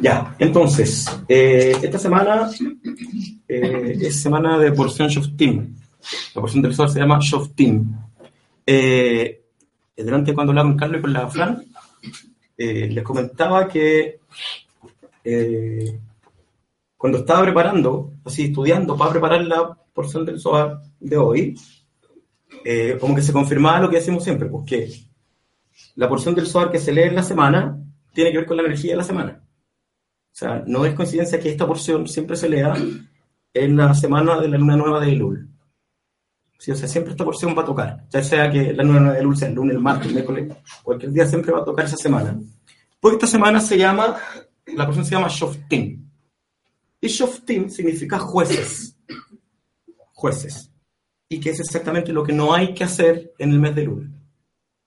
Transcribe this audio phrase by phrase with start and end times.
[0.00, 2.48] Ya, entonces, eh, esta semana
[3.48, 5.74] eh, es semana de porción Shoftim.
[6.34, 7.92] La porción del sol se llama Shoftim.
[8.64, 9.42] Eh,
[9.96, 11.64] delante cuando hablaba con Carlos y con la Fran,
[12.56, 14.20] eh, les comentaba que
[16.96, 21.58] cuando estaba preparando, así estudiando para preparar la porción del SOA de hoy,
[22.98, 24.90] como que se confirmaba lo que decimos siempre, pues que
[25.96, 27.78] la porción del SOA que se lee en la semana
[28.14, 29.42] tiene que ver con la energía de la semana.
[30.38, 32.72] O sea, no es coincidencia que esta porción siempre se lea
[33.52, 35.48] en la semana de la luna nueva de Elul.
[36.56, 39.14] Sí, o sea, siempre esta porción va a tocar, ya sea que la luna nueva
[39.14, 41.86] de Elul sea el lunes, el martes, el miércoles, cualquier día siempre va a tocar
[41.86, 42.38] esa semana.
[43.00, 44.16] Porque esta semana se llama,
[44.66, 46.08] la porción se llama Shoftim.
[47.00, 48.96] Y Shoftim significa jueces.
[50.12, 50.70] Jueces.
[51.28, 54.12] Y que es exactamente lo que no hay que hacer en el mes de Elul.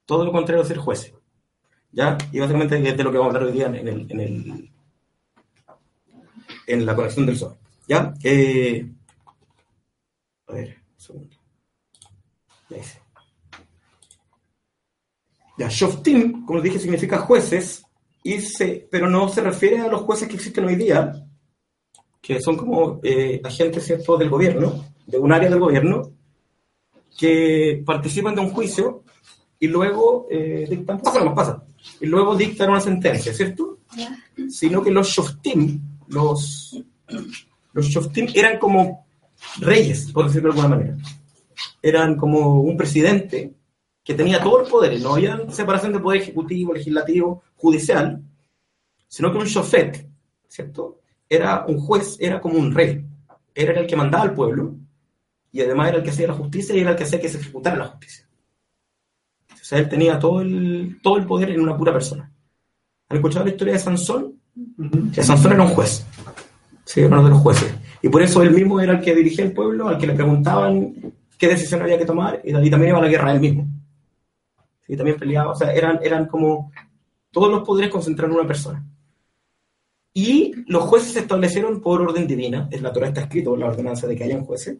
[0.06, 1.14] Todo lo contrario de ser jueces.
[1.92, 2.18] ¿Ya?
[2.32, 4.72] Y básicamente es de lo que vamos a hablar hoy día en, el, en, el,
[6.72, 7.56] en la conexión del sol.
[7.88, 8.14] ¿Ya?
[8.24, 8.86] Eh,
[10.48, 11.36] a ver, un segundo.
[12.70, 13.02] Ya dice.
[15.58, 17.84] Ya, Shoftim, como dije, significa jueces,
[18.24, 21.26] y se, pero no se refiere a los jueces que existen hoy día,
[22.22, 24.18] que son como eh, agentes ¿cierto?
[24.18, 26.12] del gobierno, de un área del gobierno,
[27.18, 29.04] que participan de un juicio
[29.60, 31.64] y luego eh, dictan, pasa pasa,
[32.00, 33.80] y luego dictan una sentencia, ¿cierto?
[34.50, 35.80] Sino que los shoftim,
[36.12, 36.78] los,
[37.74, 39.06] los shoftim eran como
[39.60, 40.98] reyes, por decirlo de alguna manera.
[41.82, 43.54] Eran como un presidente
[44.04, 48.22] que tenía todo el poder, no había separación de poder ejecutivo, legislativo, judicial,
[49.08, 50.08] sino que un shofet,
[50.48, 51.00] ¿cierto?
[51.30, 53.06] Era un juez, era como un rey,
[53.54, 54.76] era el que mandaba al pueblo
[55.52, 57.40] y además era el que hacía la justicia y era el que hacía que se
[57.40, 58.28] ejecutara la justicia.
[59.52, 62.32] O sea, él tenía todo el, todo el poder en una pura persona.
[63.10, 64.31] ¿Han escuchado la historia de Sansón?
[65.14, 66.06] Que Sansón era un juez,
[66.86, 67.74] sí, era uno de los jueces.
[68.02, 70.94] Y por eso él mismo era el que dirigía el pueblo, al que le preguntaban
[71.38, 73.68] qué decisión había que tomar, y también iba a la guerra él mismo.
[74.86, 76.72] Sí, también peleaba, o sea, eran, eran como
[77.32, 78.86] todos los poderes concentrados en una persona.
[80.14, 84.08] Y los jueces se establecieron por orden divina, en la Torah está escrito la ordenanza
[84.08, 84.78] de que hayan jueces.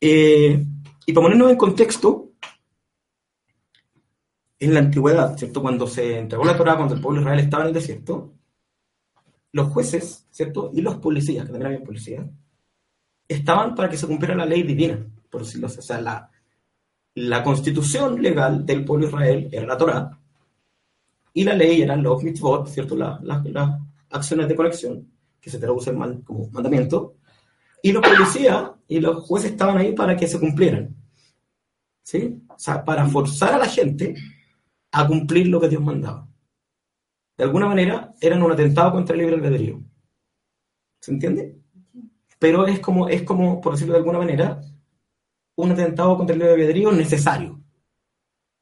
[0.00, 0.64] Eh,
[1.06, 2.32] y para ponernos en contexto,
[4.58, 5.62] en la antigüedad, ¿cierto?
[5.62, 8.34] Cuando se entregó la Torah, cuando el pueblo de Israel estaba en el desierto,
[9.52, 10.70] los jueces, ¿cierto?
[10.74, 12.26] Y los policías, que también había policías,
[13.26, 15.78] estaban para que se cumpliera la ley divina, por decirlo así.
[15.78, 16.30] O sea, la,
[17.14, 20.18] la constitución legal del pueblo Israel era la Torah,
[21.34, 22.96] y la ley eran los mitzvot, ¿cierto?
[22.96, 25.10] Las la, la acciones de conexión,
[25.40, 27.14] que se traducen mal como mandamiento,
[27.82, 30.96] y los policías y los jueces estaban ahí para que se cumplieran.
[32.02, 32.42] ¿Sí?
[32.48, 34.14] O sea, para forzar a la gente
[34.92, 36.27] a cumplir lo que Dios mandaba.
[37.38, 39.80] De alguna manera, eran un atentado contra el libre albedrío.
[41.00, 41.56] ¿Se entiende?
[42.40, 44.60] Pero es como, es como, por decirlo de alguna manera,
[45.54, 47.60] un atentado contra el libre albedrío necesario.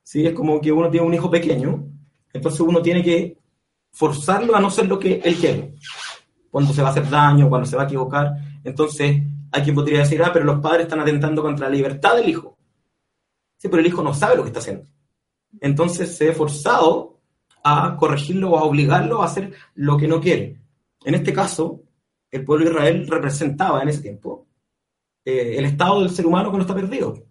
[0.02, 0.26] ¿Sí?
[0.26, 1.88] Es como que uno tiene un hijo pequeño,
[2.34, 3.38] entonces uno tiene que
[3.92, 5.74] forzarlo a no ser lo que él quiere.
[6.50, 8.34] Cuando se va a hacer daño, cuando se va a equivocar.
[8.62, 9.22] Entonces,
[9.52, 12.58] hay quien podría decir, ah, pero los padres están atentando contra la libertad del hijo.
[13.56, 14.84] Sí, pero el hijo no sabe lo que está haciendo.
[15.60, 17.15] Entonces se ve forzado
[17.68, 20.60] a corregirlo o a obligarlo a hacer lo que no quiere.
[21.04, 21.82] En este caso,
[22.30, 24.46] el pueblo de Israel representaba en ese tiempo
[25.24, 27.24] eh, el estado del ser humano que no está perdido.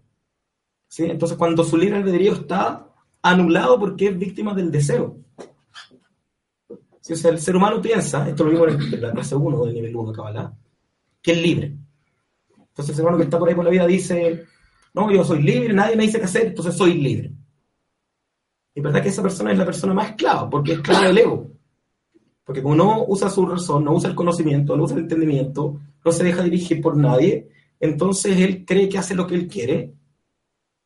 [0.89, 1.05] ¿Sí?
[1.05, 2.85] Entonces, cuando su libre albedrío está
[3.21, 5.17] anulado porque es víctima del deseo.
[6.99, 7.13] ¿Sí?
[7.13, 10.15] El ser humano piensa, esto lo vimos en la clase 1 del nivel 1 de
[10.15, 10.53] Kabbalah,
[11.21, 11.77] que es libre.
[12.57, 14.45] Entonces, el ser humano que está por ahí por la vida dice,
[14.93, 17.31] no, yo soy libre, nadie me dice qué hacer, entonces soy libre.
[18.75, 21.49] Y verdad que esa persona es la persona más esclava, porque es esclava del ego.
[22.43, 26.11] Porque como no usa su razón, no usa el conocimiento, no usa el entendimiento, no
[26.11, 27.49] se deja dirigir por nadie,
[27.79, 29.93] entonces él cree que hace lo que él quiere,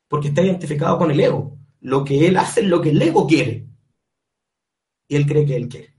[0.07, 1.57] porque está identificado con el ego.
[1.81, 3.65] Lo que él hace es lo que el ego quiere.
[5.07, 5.93] Y él cree que él quiere.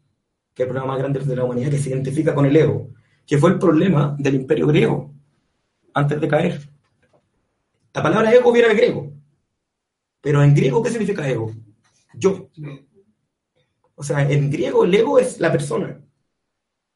[0.55, 2.91] Que el problema más grande de la humanidad que se identifica con el ego,
[3.27, 5.13] que fue el problema del imperio griego,
[5.93, 6.61] antes de caer.
[7.93, 9.13] La palabra ego viene del griego.
[10.21, 11.51] Pero en griego, ¿qué significa ego?
[12.15, 12.51] Yo.
[13.95, 16.01] O sea, en griego el ego es la persona.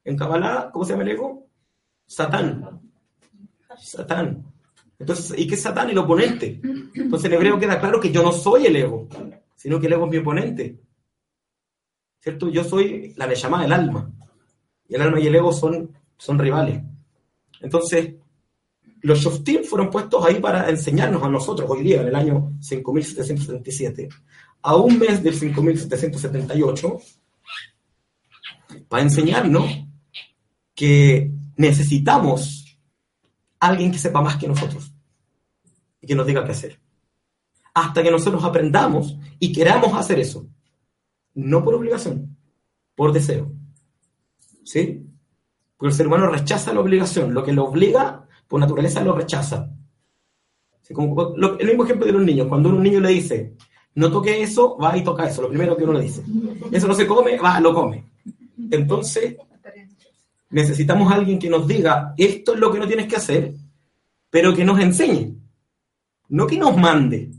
[0.05, 1.49] En Kabbalah, ¿cómo se llama el ego?
[2.07, 2.81] Satán.
[3.79, 4.45] Satán.
[4.99, 5.91] Entonces, ¿y qué es Satán?
[5.91, 6.61] El oponente.
[6.95, 9.09] Entonces en hebreo queda claro que yo no soy el ego,
[9.55, 10.81] sino que el ego es mi oponente.
[12.21, 12.49] ¿Cierto?
[12.49, 14.11] Yo soy la de llamada el alma.
[14.89, 16.83] Y el alma y el ego son, son rivales.
[17.61, 18.15] Entonces,
[19.03, 24.09] los Shoftim fueron puestos ahí para enseñarnos a nosotros hoy día, en el año 5777,
[24.65, 26.99] a un mes del 5778,
[28.89, 29.71] para enseñarnos
[30.75, 32.79] que necesitamos
[33.61, 34.91] alguien que sepa más que nosotros
[36.01, 36.81] y que nos diga qué hacer.
[37.75, 40.47] Hasta que nosotros aprendamos y queramos hacer eso.
[41.35, 42.35] No por obligación,
[42.95, 43.53] por deseo.
[44.65, 45.07] ¿Sí?
[45.77, 47.35] Porque el ser humano rechaza la obligación.
[47.35, 49.71] Lo que lo obliga, por naturaleza, lo rechaza.
[50.89, 52.47] el mismo ejemplo de los niños.
[52.49, 53.57] Cuando un niño le dice,
[53.95, 55.43] no toque eso, va y toca eso.
[55.43, 56.23] Lo primero que uno le dice.
[56.73, 58.05] Eso no se come, va, lo come.
[58.71, 59.37] Entonces,
[60.51, 63.55] necesitamos alguien que nos diga, esto es lo que no tienes que hacer,
[64.31, 65.35] pero que nos enseñe.
[66.29, 67.31] No que nos mande.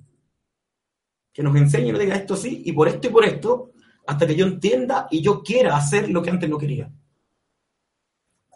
[1.34, 3.72] Que nos enseñe y nos diga esto sí, y por esto y por esto,
[4.08, 6.90] hasta que yo entienda y yo quiera hacer lo que antes no quería.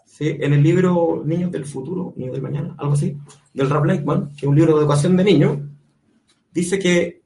[0.06, 0.36] ¿Sí?
[0.40, 3.16] En el libro Niños del Futuro, Niños del Mañana, algo así,
[3.52, 5.58] del Rap Blackman, que es un libro de educación de niños,
[6.52, 7.19] dice que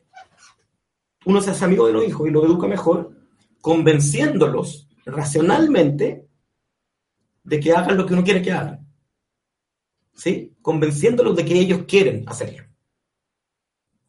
[1.25, 3.13] uno se hace amigo de los hijos y lo educa mejor,
[3.61, 6.29] convenciéndolos racionalmente
[7.43, 8.87] de que hagan lo que uno quiere que hagan.
[10.15, 10.55] ¿Sí?
[10.63, 12.65] Convenciéndolos de que ellos quieren hacerlo.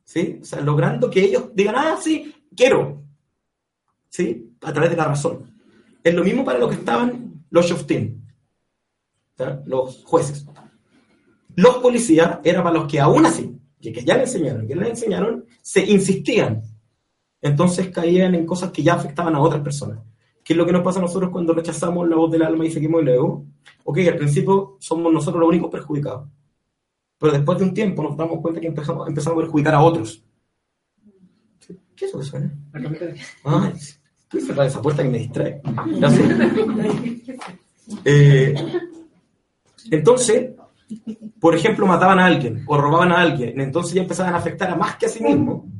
[0.03, 0.39] ¿Sí?
[0.41, 3.03] O sea, logrando que ellos digan, ah, sí, quiero.
[4.09, 4.53] ¿Sí?
[4.61, 5.51] A través de la razón.
[6.03, 8.21] Es lo mismo para los que estaban los shoftim,
[9.65, 10.45] los jueces.
[11.55, 14.89] Los policías eran para los que aún así, que, que ya le enseñaron, que le
[14.89, 16.61] enseñaron, se insistían.
[17.45, 19.99] Entonces caían en cosas que ya afectaban a otras personas.
[20.43, 22.71] ¿Qué es lo que nos pasa a nosotros cuando rechazamos la voz del alma y
[22.71, 23.45] seguimos el ego?
[23.83, 26.27] Ok, al principio somos nosotros los únicos perjudicados.
[27.19, 30.23] Pero después de un tiempo nos damos cuenta que empezamos, empezamos a perjudicar a otros.
[31.95, 32.51] ¿Qué es eso que suena?
[34.31, 35.61] Cerrando esa puerta que me distrae.
[38.03, 38.55] Eh,
[39.91, 40.49] entonces,
[41.39, 44.75] por ejemplo, mataban a alguien o robaban a alguien, entonces ya empezaban a afectar a
[44.75, 45.74] más que a sí mismos.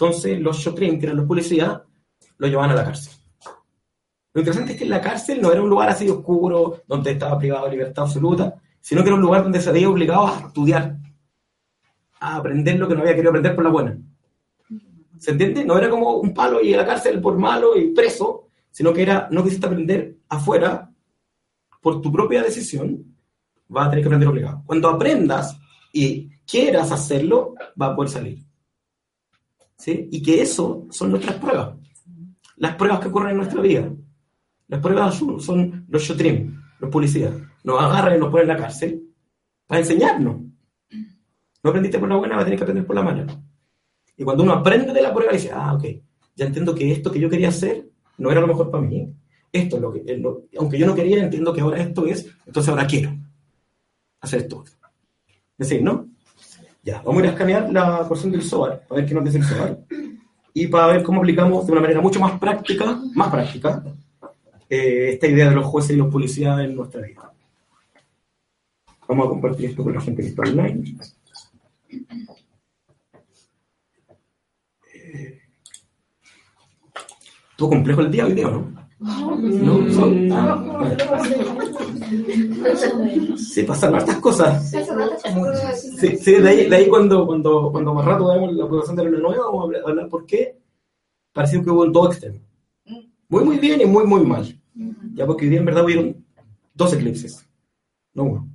[0.00, 1.80] Entonces, los shotrim, que eran los policías,
[2.36, 3.12] lo llevaban a la cárcel.
[4.32, 7.64] Lo interesante es que la cárcel no era un lugar así oscuro, donde estaba privado
[7.64, 10.98] de libertad absoluta, sino que era un lugar donde se había obligado a estudiar,
[12.20, 13.98] a aprender lo que no había querido aprender por la buena.
[15.18, 15.64] ¿Se entiende?
[15.64, 19.02] No era como un palo y a la cárcel por malo y preso, sino que
[19.02, 20.92] era, no quisiste aprender afuera,
[21.82, 23.16] por tu propia decisión,
[23.66, 24.62] vas a tener que aprender obligado.
[24.64, 25.58] Cuando aprendas
[25.92, 28.47] y quieras hacerlo, vas a poder salir.
[29.78, 30.08] ¿Sí?
[30.10, 31.76] Y que eso son nuestras pruebas.
[32.56, 33.90] Las pruebas que ocurren en nuestra vida.
[34.66, 37.32] Las pruebas son los shotrim, los policías.
[37.64, 39.02] Nos agarran y nos ponen en la cárcel
[39.66, 40.42] para enseñarnos.
[41.62, 43.26] No aprendiste por la buena, vas a tener que aprender por la mala.
[44.16, 45.84] Y cuando uno aprende de la prueba, dice, ah, ok,
[46.34, 47.88] ya entiendo que esto que yo quería hacer
[48.18, 49.14] no era lo mejor para mí.
[49.52, 50.22] Esto es lo que,
[50.58, 53.16] aunque yo no quería, entiendo que ahora esto es, entonces ahora quiero
[54.20, 54.64] hacer esto.
[55.58, 56.08] Es decir, ¿no?
[56.88, 59.36] Ya, vamos a ir a escanear la porción del SOAR, para ver qué nos dice
[59.36, 59.78] el SOAR,
[60.54, 63.84] y para ver cómo aplicamos de una manera mucho más práctica, más práctica,
[64.70, 67.30] eh, esta idea de los jueces y los policías en nuestra vida.
[69.06, 70.96] Vamos a compartir esto con la gente que está online.
[74.94, 75.42] Eh,
[77.54, 78.77] ¿Tuvo complejo el día hoy día no?
[79.00, 79.36] ¿No?
[79.36, 80.78] ¿No?
[83.36, 84.70] Sí, pasan hartas cosas.
[84.70, 89.04] Sí, sí de, ahí, de ahí cuando, cuando, cuando más rato damos la aprobación de
[89.04, 90.58] la luna nueva, vamos a hablar por qué
[91.32, 92.40] pareció que hubo un todo extremo.
[93.28, 94.58] Muy, muy bien y muy, muy mal.
[95.14, 96.24] Ya porque hoy día en verdad hubieron
[96.74, 97.46] dos eclipses.
[98.14, 98.48] No uno.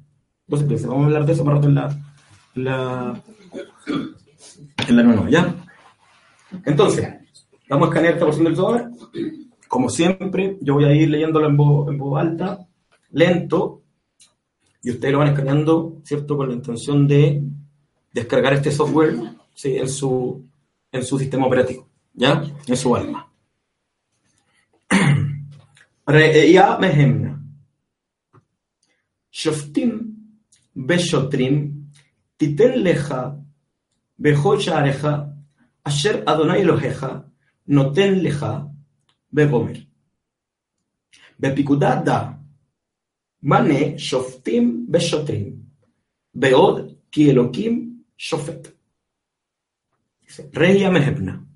[0.47, 0.87] Dos eclipses.
[0.87, 2.01] Vamos a hablar de eso más rato en la,
[2.55, 3.21] la,
[4.87, 5.55] en la nueva, ¿ya?
[6.65, 7.07] Entonces,
[7.69, 8.89] vamos a escanear esta porción del software.
[9.72, 12.66] Como siempre, yo voy a ir leyéndolo en voz, en voz alta,
[13.10, 13.82] lento,
[14.82, 16.36] y ustedes lo van escaneando, ¿cierto?
[16.36, 17.42] Con la intención de
[18.12, 19.16] descargar este software
[19.54, 19.76] ¿sí?
[19.76, 20.46] en, su,
[20.92, 22.42] en su sistema operativo, ¿ya?
[22.66, 23.24] En su alma.
[26.08, 27.34] ראייה מהמנה.
[29.30, 30.12] שופטים
[30.88, 31.70] ושוטרים
[32.36, 33.14] תיתן לך
[34.18, 35.08] בכל שעריך
[35.84, 37.06] אשר אדוני אלוהיך
[37.66, 38.46] נותן לך
[39.32, 39.72] בגומר.
[41.40, 42.30] בפיקודה דה
[43.42, 45.56] מנה שופטים ושוטרים,
[46.34, 48.68] בעוד כי אלוקים שופט.
[50.52, 51.46] Rey Amehebna.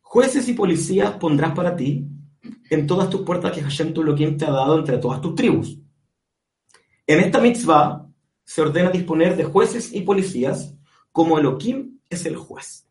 [0.00, 2.06] Jueces y policías pondrás para ti
[2.70, 5.78] en todas tus puertas que Hashem tu Elohim te ha dado entre todas tus tribus.
[7.06, 8.08] En esta mitzvah
[8.44, 10.74] se ordena disponer de jueces y policías
[11.12, 12.86] como Elohim es el juez.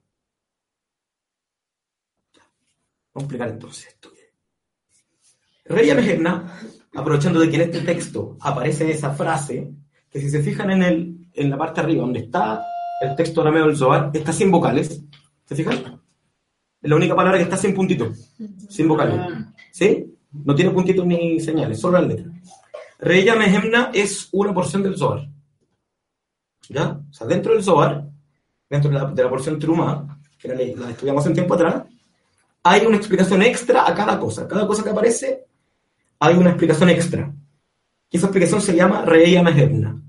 [3.14, 4.11] Explicar entonces esto.
[5.66, 6.61] Rey Amejebna,
[6.94, 9.73] aprovechando de que en este texto aparece esa frase,
[10.11, 12.62] que si se fijan en, el, en la parte arriba, donde está
[13.00, 15.02] el texto arameo del Zohar, está sin vocales.
[15.47, 16.00] ¿Se fijan?
[16.83, 18.12] Es la única palabra que está sin puntito,
[18.68, 19.21] sin vocales.
[19.73, 20.14] ¿Sí?
[20.33, 22.35] No tiene puntitos ni señales, solo las letras.
[22.99, 25.28] Reya Mehemna es una porción del Zohar.
[26.68, 27.00] ¿Ya?
[27.09, 28.06] O sea, dentro del Zohar,
[28.68, 31.85] dentro de la, de la porción Truma, que la, la estudiamos un tiempo atrás,
[32.66, 34.49] hay una explicación extra a cada cosa.
[34.49, 35.44] Cada cosa que aparece,
[36.18, 37.33] hay una explicación extra.
[38.11, 40.02] Y esa explicación se llama Reya Mehemna,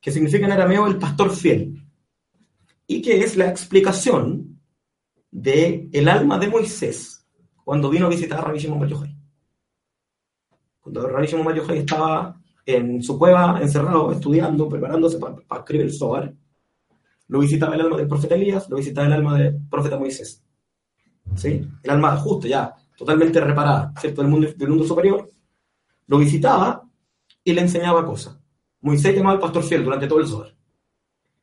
[0.00, 1.80] que significa en arameo el pastor fiel.
[2.86, 4.60] Y que es la explicación
[5.30, 7.24] de el alma de Moisés
[7.62, 8.88] cuando vino a visitar a Rabbi Shimon.
[10.80, 16.34] Cuando Rabbi Shimon estaba en su cueva, encerrado, estudiando, preparándose para, para escribir el Zohar,
[17.28, 20.43] lo visitaba el alma del profeta Elías, lo visitaba el alma del profeta Moisés.
[21.36, 21.66] ¿Sí?
[21.82, 24.22] El alma justo, ya, totalmente reparada, ¿cierto?
[24.22, 25.30] Del mundo, del mundo superior.
[26.06, 26.82] Lo visitaba
[27.42, 28.38] y le enseñaba cosas.
[28.80, 30.54] Moisés llamaba al pastor fiel durante todo el Zohar.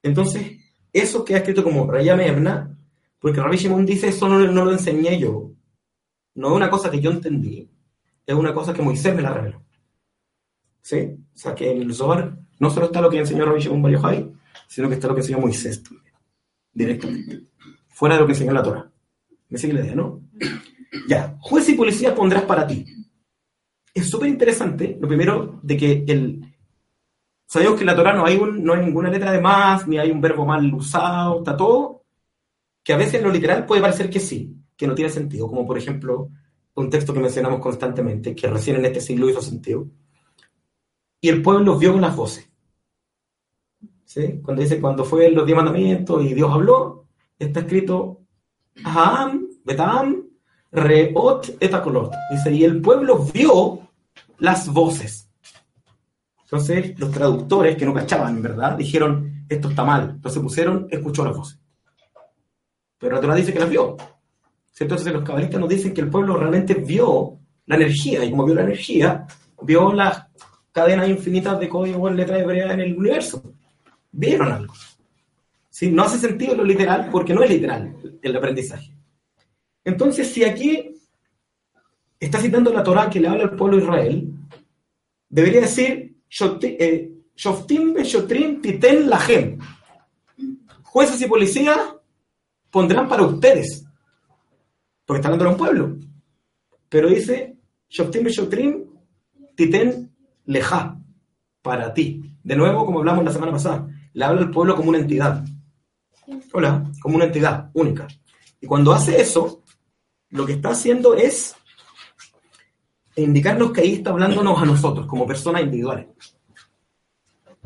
[0.04, 0.58] Entonces,
[0.94, 2.78] eso que ha escrito como Rayame Ebna,
[3.20, 5.52] porque Rabbi Shimon dice, eso no, lo enseñé yo.
[6.36, 7.70] No es una cosa que yo entendí,
[8.26, 9.64] es una cosa que Moisés me la reveló.
[10.82, 11.16] ¿Sí?
[11.34, 14.30] O sea, que en el Zohar no solo está lo que enseñó Rabbi Shimon Bar
[14.68, 16.14] sino que está lo que enseñó Moisés también,
[16.74, 17.48] directamente.
[17.90, 18.91] Fuera de lo que enseñó la Torah.
[19.52, 20.22] ¿Me sigue la idea, no?
[21.08, 22.86] Ya, juez y policía pondrás para ti.
[23.94, 26.42] Es súper interesante, lo primero, de que el...
[27.46, 29.98] Sabemos que en la Torah no hay, un, no hay ninguna letra de más, ni
[29.98, 32.06] hay un verbo mal usado, está todo,
[32.82, 35.68] que a veces en lo literal puede parecer que sí, que no tiene sentido, como
[35.68, 36.30] por ejemplo
[36.76, 39.86] un texto que mencionamos constantemente, que recién en este siglo hizo sentido.
[41.20, 42.50] Y el pueblo vio con las voces.
[44.06, 44.40] ¿Sí?
[44.42, 48.21] Cuando dice, cuando fue los diez mandamientos y Dios habló, está escrito
[48.86, 50.24] Aham, Betam,
[50.72, 52.14] Reot, Etacolot.
[52.32, 53.90] Dice, y el pueblo vio
[54.40, 55.30] las voces.
[56.44, 58.76] Entonces, los traductores que no cachaban, ¿verdad?
[58.78, 60.12] Dijeron, esto está mal.
[60.16, 61.60] Entonces pusieron, escuchó las voces.
[62.98, 63.98] Pero la dice que las vio.
[64.80, 68.56] Entonces, los cabalistas nos dicen que el pueblo realmente vio la energía, y como vio
[68.56, 69.28] la energía,
[69.62, 70.26] vio las
[70.72, 73.44] cadenas infinitas de código en letra hebrea en el universo.
[74.12, 74.74] Vieron algo.
[75.72, 75.90] ¿Sí?
[75.90, 78.94] No hace sentido lo literal porque no es literal el aprendizaje.
[79.86, 80.94] Entonces, si aquí
[82.20, 84.32] está citando la Torah que le habla al pueblo Israel,
[85.30, 89.58] debería decir Shoftim Beshotrim Titen Lahem.
[90.84, 91.80] Jueces y policías
[92.70, 93.86] pondrán para ustedes.
[95.06, 95.98] Porque está hablando de un pueblo.
[96.90, 97.56] Pero dice
[97.90, 98.84] Shoftim Beshotrim
[99.56, 100.14] Titen
[100.46, 100.98] Leja.
[101.62, 102.36] Para ti.
[102.44, 105.46] De nuevo, como hablamos la semana pasada, le habla al pueblo como una entidad.
[106.54, 108.08] Hola, como una entidad única.
[108.60, 109.64] Y cuando hace eso,
[110.30, 111.56] lo que está haciendo es
[113.16, 116.08] indicarnos que ahí está hablándonos a nosotros, como personas individuales.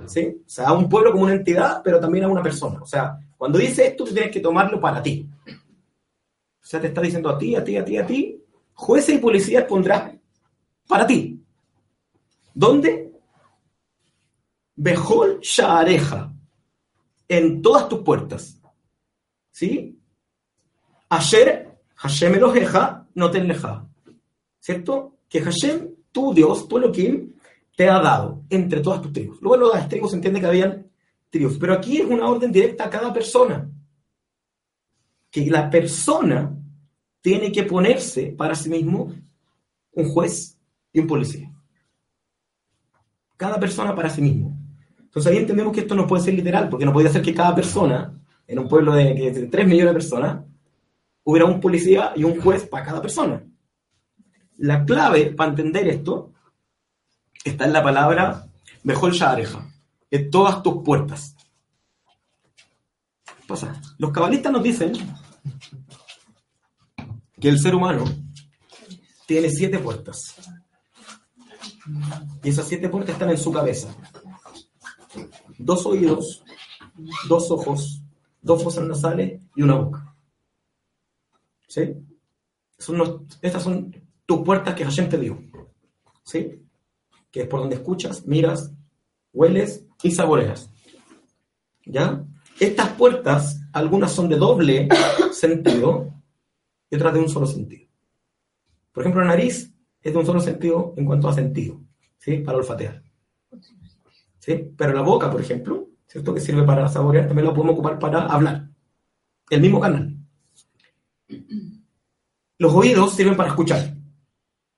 [0.08, 0.38] ¿Sí?
[0.46, 2.82] O sea, a un pueblo como una entidad, pero también a una persona.
[2.82, 5.30] O sea, cuando dice esto, tú tienes que tomarlo para ti.
[5.48, 8.42] O sea, te está diciendo a ti, a ti, a ti, a ti.
[8.74, 10.14] Jueces y policías pondrás
[10.88, 11.42] para ti.
[12.54, 13.14] ¿Dónde?
[14.76, 16.32] Bejol Shaareja.
[17.28, 18.55] En todas tus puertas.
[19.56, 19.98] ¿Sí?
[21.08, 23.88] Ayer, Hashem Eloheja, no te leja.
[24.60, 25.20] ¿Cierto?
[25.30, 27.32] Que Hashem, tu Dios, tu Elohim,
[27.74, 29.42] te ha dado entre todas tus tribus.
[29.42, 30.92] Luego lo de tribus se entiende que habían
[31.30, 31.58] tribus.
[31.58, 33.72] Pero aquí es una orden directa a cada persona.
[35.32, 36.54] Que la persona
[37.22, 39.14] tiene que ponerse para sí mismo
[39.94, 40.60] un juez
[40.92, 41.50] y un policía.
[43.38, 44.54] Cada persona para sí mismo.
[45.00, 47.56] Entonces ahí entendemos que esto no puede ser literal, porque no podía ser que cada
[47.56, 50.46] persona, en un pueblo de, de 3 millones de personas,
[51.24, 53.44] hubiera un policía y un juez para cada persona.
[54.58, 56.32] La clave para entender esto
[57.44, 58.48] está en la palabra
[58.84, 59.68] mejor shareja,
[60.10, 61.36] en todas tus puertas.
[63.48, 63.80] Pasa.
[63.98, 64.94] Los cabalistas nos dicen
[67.40, 68.06] que el ser humano
[69.28, 70.36] tiene siete puertas.
[72.44, 73.96] Y esas siete puertas están en su cabeza.
[75.58, 76.44] Dos oídos,
[77.28, 78.02] dos ojos,
[78.46, 80.16] dos fosas nasales y una boca.
[81.68, 81.96] ¿Sí?
[82.78, 83.92] Son los- estas son
[84.26, 85.40] tus puertas que Hashem te dio.
[86.24, 86.62] ¿Sí?
[87.32, 88.72] Que es por donde escuchas, miras,
[89.34, 90.70] hueles y saboreas.
[91.86, 92.24] ¿Ya?
[92.60, 94.88] Estas puertas, algunas son de doble
[95.34, 96.14] sentido
[96.90, 97.88] y otras de un solo sentido.
[98.92, 101.82] Por ejemplo, la nariz es de un solo sentido en cuanto a sentido,
[102.18, 102.38] ¿sí?
[102.38, 103.04] Para olfatear.
[104.40, 104.72] ¿Sí?
[104.78, 106.34] Pero la boca, por ejemplo, ¿cierto?
[106.34, 108.70] Que sirve para saborear, también la podemos ocupar para hablar.
[109.50, 110.16] El mismo canal.
[112.58, 113.96] Los oídos sirven para escuchar,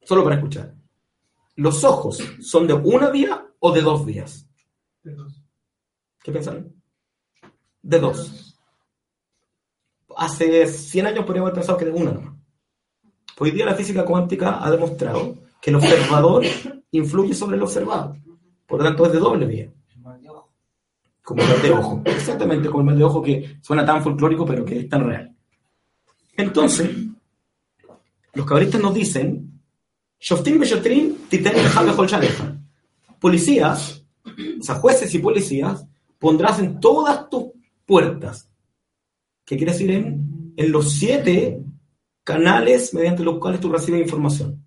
[0.03, 0.73] solo para escuchar.
[1.55, 4.47] Los ojos son de una vía o de dos vías.
[5.03, 5.41] De dos.
[6.23, 6.73] ¿Qué pensaron?
[7.81, 8.59] De dos.
[10.15, 12.33] Hace 100 años podríamos haber pensado que de una nomás.
[13.39, 16.43] Hoy día la física cuántica ha demostrado que el observador
[16.91, 18.17] influye sobre el observado.
[18.65, 19.71] Por lo tanto, es de doble vía.
[21.27, 22.01] Como el mal de ojo.
[22.05, 25.35] Exactamente, como el mal de ojo que suena tan folclórico, pero que es tan real.
[26.37, 26.89] Entonces,
[28.33, 29.61] los cabalistas nos dicen,
[33.19, 35.85] policías, o sea, jueces y policías,
[36.17, 37.47] pondrás en todas tus
[37.85, 38.49] puertas.
[39.43, 41.61] ¿Qué quiere decir en, en los siete
[42.23, 44.63] canales mediante los cuales tú recibes información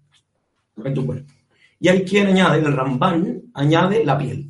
[0.85, 1.33] en tu cuerpo?
[1.79, 4.50] Y hay quien añade, el Ramban añade la piel,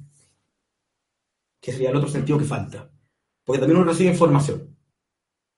[1.60, 2.90] que sería el otro sentido que falta.
[3.44, 4.76] Porque también uno recibe información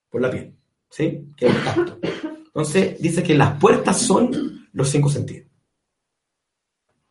[0.09, 0.57] por la piel,
[0.91, 1.29] ¿sí?
[1.37, 1.99] Que es el tacto.
[2.47, 5.49] Entonces dice que las puertas son los cinco sentidos.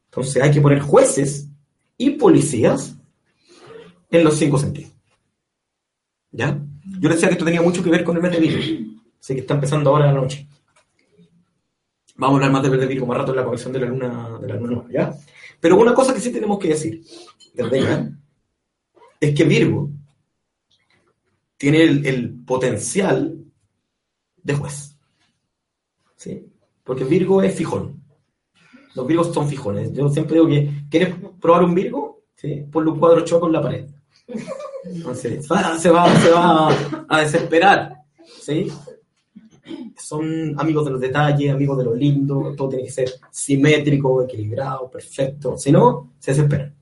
[0.06, 1.48] Entonces hay que poner jueces
[1.98, 2.96] y policías
[4.10, 4.92] en los cinco sentidos.
[6.32, 6.60] ¿Ya?
[7.00, 8.92] Yo decía que esto tenía mucho que ver con el mes de Virgo.
[9.20, 10.48] Así que está empezando ahora la noche.
[12.16, 13.88] Vamos a hablar más de mes de Virgo más rato en la conexión de la
[13.88, 15.14] luna, de la luna nueva, ¿ya?
[15.60, 17.04] Pero una cosa que sí tenemos que decir,
[17.54, 18.12] ¿verdad?
[19.22, 19.92] Es que Virgo
[21.56, 23.38] tiene el, potencial
[24.42, 24.98] de juez.
[26.16, 26.44] ¿Sí?
[26.84, 28.02] Porque Virgo es fijón.
[28.96, 29.94] Los Virgos son fijones.
[29.94, 32.24] Yo siempre digo que, ¿quieres probar un Virgo?
[32.36, 32.66] ¿Sí?
[32.72, 33.88] Ponle un cuadro choco en la pared.
[34.86, 35.78] Entonces, se va,
[36.20, 36.76] se va
[37.08, 38.02] a desesperar.
[38.42, 38.68] ¿Sí?
[39.96, 44.90] Son amigos de los detalles, amigos de lo lindo, todo tiene que ser simétrico, equilibrado,
[44.90, 45.56] perfecto.
[45.60, 46.81] Si no, se desesperan.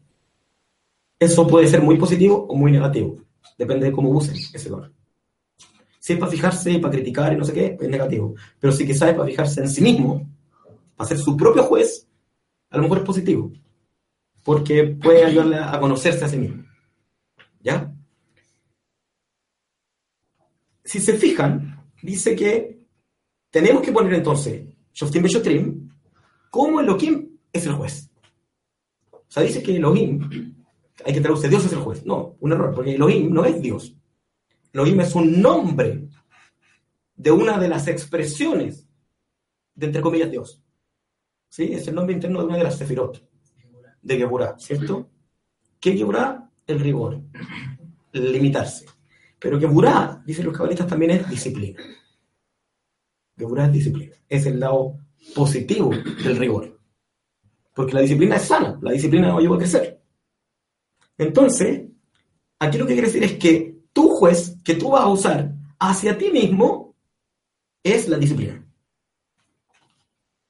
[1.20, 3.18] Eso puede ser muy positivo o muy negativo.
[3.58, 4.94] Depende de cómo usen ese don.
[6.00, 8.34] Si es para fijarse y para criticar y no sé qué, es negativo.
[8.60, 10.28] Pero si quizás es para fijarse en sí mismo,
[10.96, 12.08] para ser su propio juez,
[12.70, 13.52] a lo mejor es positivo.
[14.44, 16.64] Porque puede ayudarle a conocerse a sí mismo.
[17.60, 17.94] ¿Ya?
[20.86, 22.80] Si se fijan, dice que
[23.50, 25.90] tenemos que poner entonces Shoftim Beshotrim
[26.50, 28.10] como Elohim es el juez.
[29.12, 30.56] O sea, dice que Elohim,
[31.06, 32.06] hay que traducir, Dios es el juez.
[32.06, 33.96] No, un error, porque Elohim no es Dios.
[34.74, 36.08] Elohim es un nombre
[37.16, 38.88] de una de las expresiones
[39.76, 40.64] de, entre comillas, Dios.
[41.50, 41.74] ¿Sí?
[41.74, 43.28] Es el nombre interno de una de las sefirot
[44.02, 45.10] de Geburah, ¿cierto?
[45.80, 46.50] ¿Qué Geburah?
[46.68, 47.20] El rigor,
[48.14, 48.86] el limitarse.
[49.40, 51.82] Pero Geburah, dicen los cabalistas, también es disciplina.
[53.36, 54.16] Geburah es disciplina.
[54.28, 54.98] Es el lado
[55.34, 55.90] positivo
[56.24, 56.80] del rigor.
[57.74, 59.99] Porque la disciplina es sana, la disciplina no lleva a crecer.
[61.20, 61.84] Entonces,
[62.58, 66.18] aquí lo que quiere decir es que tu juez que tú vas a usar hacia
[66.18, 66.96] ti mismo
[67.84, 68.66] es la disciplina.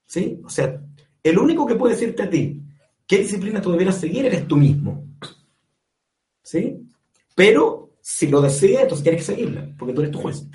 [0.06, 0.40] ¿Sí?
[0.44, 0.80] O sea,
[1.22, 2.62] el único que puede decirte a ti
[3.06, 5.04] qué disciplina tú debieras seguir eres tú mismo.
[6.42, 6.80] ¿Sí?
[7.34, 10.46] Pero si lo deseas, entonces tienes que seguirla, porque tú eres tu juez.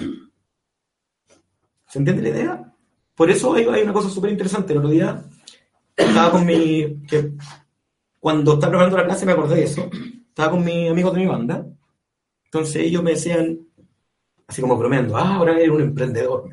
[1.88, 2.74] ¿Se entiende la idea?
[3.16, 4.72] Por eso hay, una cosa súper interesante.
[4.72, 5.24] El otro día
[5.96, 7.02] estaba con mi.
[7.08, 7.32] Que
[8.26, 9.88] cuando estaba preparando la clase me acordé de eso.
[10.30, 11.64] Estaba con mis amigos de mi banda.
[12.46, 13.60] Entonces ellos me decían,
[14.48, 16.50] así como bromeando, ah, ahora eres un emprendedor.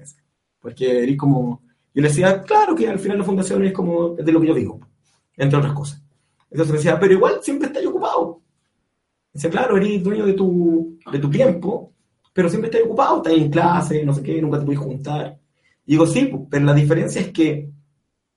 [0.61, 1.63] Porque eres como.
[1.95, 4.55] Yo les decía, claro que al final la fundación es como de lo que yo
[4.55, 4.81] digo,
[5.35, 6.03] entre otras cosas.
[6.51, 8.43] Entonces me decía, pero igual siempre estás ocupado.
[9.33, 11.95] Dice, claro, eres dueño de tu, de tu tiempo,
[12.35, 15.39] pero siempre estás ocupado, estás en clase, no sé qué, nunca te puedes juntar.
[15.87, 17.71] Y digo, sí, pero la diferencia es que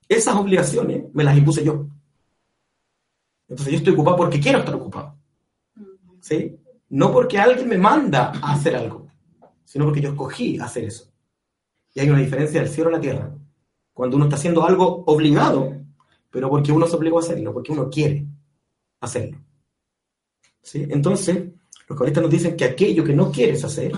[0.07, 1.89] esas obligaciones me las impuse yo.
[3.47, 5.17] Entonces yo estoy ocupado porque quiero estar ocupado.
[6.19, 6.57] ¿Sí?
[6.89, 9.07] No porque alguien me manda a hacer algo,
[9.63, 11.11] sino porque yo escogí hacer eso.
[11.93, 13.33] Y hay una diferencia del cielo a la tierra.
[13.93, 15.73] Cuando uno está haciendo algo obligado,
[16.29, 18.25] pero porque uno se obligó a hacerlo, porque uno quiere
[18.99, 19.39] hacerlo.
[20.61, 20.85] ¿Sí?
[20.89, 21.37] Entonces,
[21.87, 23.91] los comunistas nos dicen que aquello que no quieres hacer,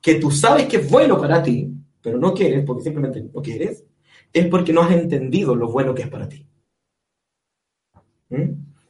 [0.00, 1.70] que tú sabes que es bueno para ti,
[2.00, 3.84] pero no quieres, porque simplemente no quieres,
[4.32, 6.46] es porque no has entendido lo bueno que es para ti.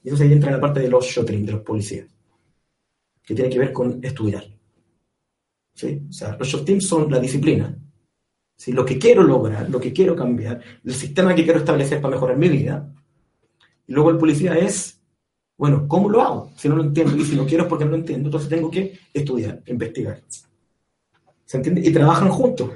[0.03, 2.07] Y eso se entra en la parte de los shotrin, de los policías,
[3.23, 4.45] que tiene que ver con estudiar.
[5.75, 6.03] ¿Sí?
[6.09, 7.77] O sea, los shotrim son la disciplina.
[8.57, 8.73] ¿Sí?
[8.73, 12.37] Lo que quiero lograr, lo que quiero cambiar, el sistema que quiero establecer para mejorar
[12.37, 12.89] mi vida.
[13.87, 14.95] Y luego el policía es
[15.57, 16.53] bueno, ¿cómo lo hago?
[16.57, 18.71] Si no lo entiendo y si no quiero es porque no lo entiendo, entonces tengo
[18.71, 20.21] que estudiar, investigar.
[21.45, 21.81] ¿Se entiende?
[21.85, 22.71] Y trabajan juntos.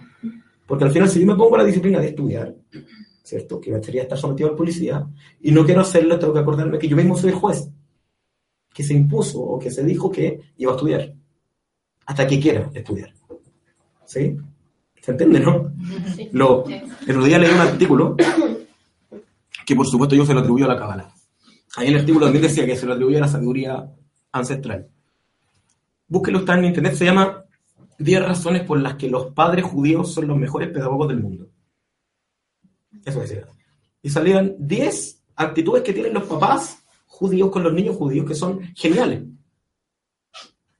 [0.66, 2.54] Porque al final, si yo me pongo la disciplina de estudiar,
[3.28, 3.60] ¿cierto?
[3.60, 5.06] Que sería estar sometido al policía,
[5.40, 7.68] y no quiero hacerlo, tengo que acordarme que yo mismo soy el juez,
[8.72, 11.14] que se impuso o que se dijo que iba a estudiar,
[12.06, 13.12] hasta que quiera estudiar.
[14.06, 14.34] ¿Sí?
[15.02, 15.74] ¿Se entiende, no?
[16.32, 18.16] Lo, el otro día leí un artículo
[19.66, 21.12] que, por supuesto, yo se lo atribuyo a la cábala.
[21.76, 23.92] Ahí el artículo también decía que se lo atribuye a la sabiduría
[24.32, 24.88] ancestral.
[26.08, 27.44] Búsquelo, está en internet, se llama
[27.98, 31.50] 10 razones por las que los padres judíos son los mejores pedagogos del mundo.
[33.04, 33.46] Eso decía.
[34.02, 38.60] Y salían 10 actitudes que tienen los papás judíos con los niños judíos que son
[38.74, 39.24] geniales.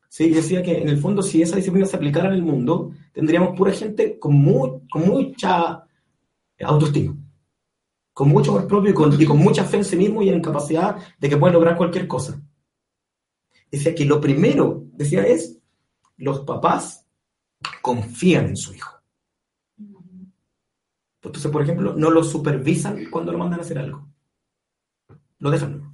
[0.08, 3.56] Sí, decía que en el fondo si esa disciplina se aplicara en el mundo, tendríamos
[3.56, 4.42] pura gente con,
[4.88, 5.84] con mucha
[6.60, 7.16] autoestima,
[8.12, 10.42] con mucho amor propio y con, y con, mucha fe en sí mismo y en
[10.42, 12.42] capacidad de que pueden lograr cualquier cosa.
[13.70, 15.58] Decía que lo primero, decía, es
[16.16, 17.06] los papás
[17.80, 18.97] confían en su hijo.
[21.22, 24.08] Entonces, por ejemplo, no lo supervisan cuando lo mandan a hacer algo.
[25.38, 25.90] Lo dejan.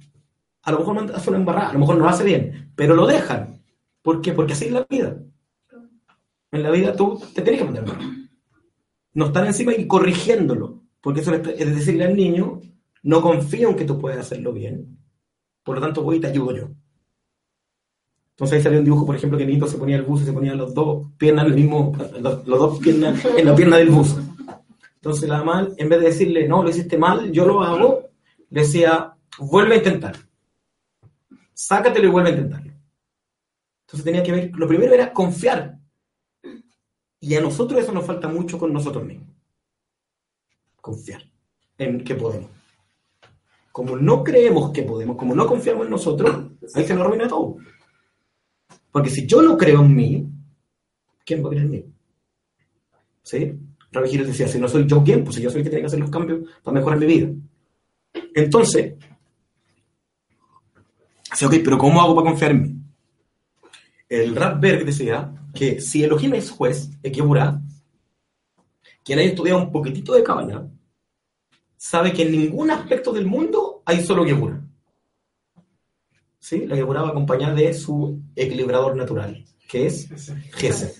[0.63, 3.05] A lo mejor hace una embarrada, a lo mejor no lo hace bien, pero lo
[3.05, 3.61] dejan.
[4.01, 4.33] ¿Por qué?
[4.33, 5.17] Porque así es la vida.
[6.51, 7.97] En la vida tú te tienes que mandar
[9.13, 10.83] No están encima y corrigiéndolo.
[11.01, 12.61] Porque eso es decirle al niño,
[13.03, 14.97] no confío en que tú puedas hacerlo bien.
[15.63, 16.69] Por lo tanto, voy y te ayudo yo.
[18.31, 20.33] Entonces ahí salió un dibujo, por ejemplo, que Nito se ponía el bus y se
[20.33, 24.15] ponía los dos piernas el mismo, los, dos piernas en la pierna del bus.
[25.05, 28.09] Entonces la mamá, en vez de decirle, no, lo hiciste mal, yo lo hago,
[28.49, 30.15] le decía, vuelve a intentar.
[31.53, 32.73] Sácatelo y vuelve a intentarlo.
[33.81, 35.77] Entonces tenía que ver, lo primero era confiar.
[37.19, 39.29] Y a nosotros eso nos falta mucho con nosotros mismos.
[40.81, 41.21] Confiar
[41.77, 42.49] en que podemos.
[43.71, 47.57] Como no creemos que podemos, como no confiamos en nosotros, ahí se nos arruina todo.
[48.91, 50.27] Porque si yo no creo en mí,
[51.23, 51.85] ¿quién va a creer en mí?
[53.21, 53.64] ¿Sí?
[53.95, 55.23] Rabbi decía, si no soy yo, ¿quién?
[55.23, 57.29] Pues yo soy el que tiene que hacer los cambios para mejorar mi vida.
[58.33, 58.93] Entonces,
[61.29, 62.75] así, ok, pero ¿cómo hago para confiar en mí?
[64.07, 67.61] El Radberg decía que si Elohim es juez, Ekeburá,
[69.03, 70.67] quien haya estudiado un poquitito de Kabbalah,
[71.77, 74.61] sabe que en ningún aspecto del mundo hay solo Geburah.
[76.39, 76.65] ¿Sí?
[76.67, 80.09] La Geburah va acompañada de su equilibrador natural, que es
[80.53, 80.91] Gesed,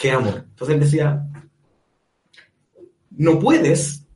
[0.00, 0.44] que es amor.
[0.48, 1.26] Entonces él decía,
[3.16, 4.06] no puedes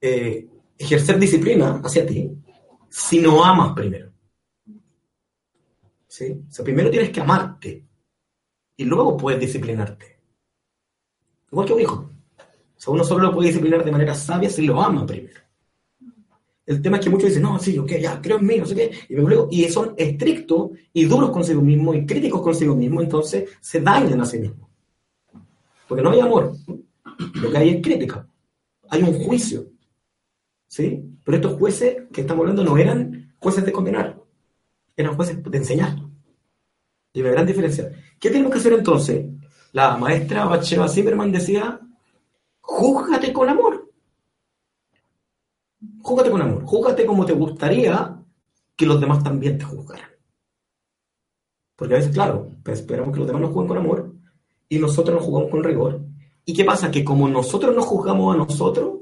[0.00, 2.30] eh, ejercer disciplina hacia ti
[2.88, 4.12] si no amas primero.
[6.06, 6.44] ¿Sí?
[6.48, 7.86] O sea, primero tienes que amarte
[8.76, 10.18] y luego puedes disciplinarte.
[11.50, 12.10] Igual que un hijo.
[12.76, 15.40] O sea, uno solo lo puede disciplinar de manera sabia si lo ama primero.
[16.64, 18.74] El tema es que muchos dicen, no, sí, ok, ya, creo en mí, no sé
[18.74, 23.80] qué, y, y son estrictos y duros consigo mismos y críticos consigo mismos, entonces se
[23.80, 24.68] dañan a sí mismos.
[25.88, 26.54] Porque no hay amor.
[27.34, 28.26] Lo que hay es crítica.
[28.88, 29.66] Hay un juicio.
[30.66, 31.04] ¿Sí?
[31.24, 34.18] Pero estos jueces que estamos hablando no eran jueces de condenar,
[34.96, 35.96] eran jueces de enseñar.
[37.12, 37.90] Y una gran diferencia.
[38.18, 39.26] ¿Qué tenemos que hacer entonces?
[39.72, 41.80] La maestra Bacheva Zimmerman decía,
[42.60, 43.90] júzgate con amor.
[46.00, 46.64] Júzgate con amor.
[46.64, 48.18] Júzgate como te gustaría
[48.76, 50.10] que los demás también te juzgaran.
[51.76, 54.14] Porque a veces, claro, pues esperamos que los demás nos juzguen con amor
[54.68, 56.00] y nosotros nos jugamos con rigor
[56.44, 56.90] ¿Y qué pasa?
[56.90, 59.00] Que como nosotros nos juzgamos a nosotros,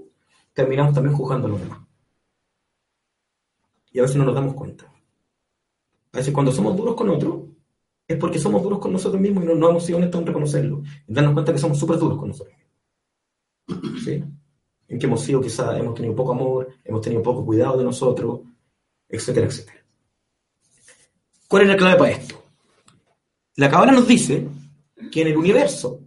[0.52, 1.80] terminamos también juzgando a los demás.
[3.92, 4.84] Y a veces no nos damos cuenta.
[6.12, 7.42] A veces cuando somos duros con otros,
[8.06, 10.82] es porque somos duros con nosotros mismos y no, no hemos sido honestos en reconocerlo.
[11.06, 12.56] En darnos cuenta que somos súper duros con nosotros.
[14.04, 14.24] ¿Sí?
[14.88, 18.40] En que hemos sido quizás, hemos tenido poco amor, hemos tenido poco cuidado de nosotros,
[19.08, 19.84] etcétera, etcétera.
[21.46, 22.42] ¿Cuál es la clave para esto?
[23.56, 24.46] La cabala nos dice
[25.10, 26.00] que en el universo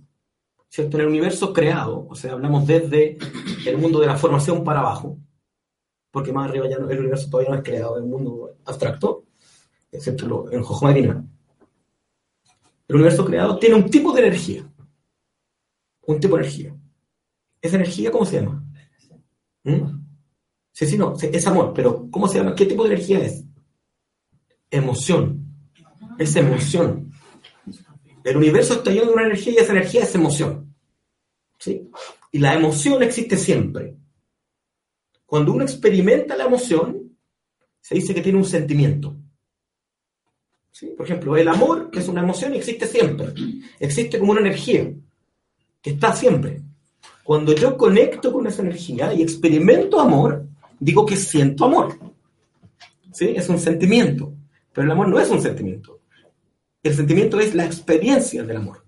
[0.73, 0.97] ¿cierto?
[0.97, 3.19] En el universo creado, o sea, hablamos desde
[3.67, 5.19] el mundo de la formación para abajo,
[6.09, 9.25] porque más arriba ya el universo todavía no es creado, es un mundo abstracto,
[9.91, 11.23] excepto en Jojomarina.
[12.87, 14.67] El universo creado tiene un tipo de energía.
[16.07, 16.75] Un tipo de energía.
[17.61, 18.65] ¿Esa energía cómo se llama?
[19.65, 20.01] ¿Mm?
[20.71, 22.55] Sí, sí, no, es amor, pero ¿cómo se llama?
[22.55, 23.45] ¿Qué tipo de energía es?
[24.71, 25.45] Emoción.
[26.17, 27.02] Es emoción.
[28.23, 30.73] El universo está lleno de una energía y esa energía es emoción.
[31.59, 31.89] ¿Sí?
[32.31, 33.95] Y la emoción existe siempre.
[35.25, 37.17] Cuando uno experimenta la emoción,
[37.81, 39.15] se dice que tiene un sentimiento.
[40.71, 40.87] ¿Sí?
[40.97, 43.33] Por ejemplo, el amor es una emoción y existe siempre.
[43.79, 44.91] Existe como una energía
[45.81, 46.61] que está siempre.
[47.23, 50.45] Cuando yo conecto con esa energía y experimento amor,
[50.79, 51.97] digo que siento amor.
[53.11, 53.33] ¿Sí?
[53.35, 54.33] Es un sentimiento.
[54.71, 55.99] Pero el amor no es un sentimiento.
[56.83, 58.85] El sentimiento es la experiencia del amor.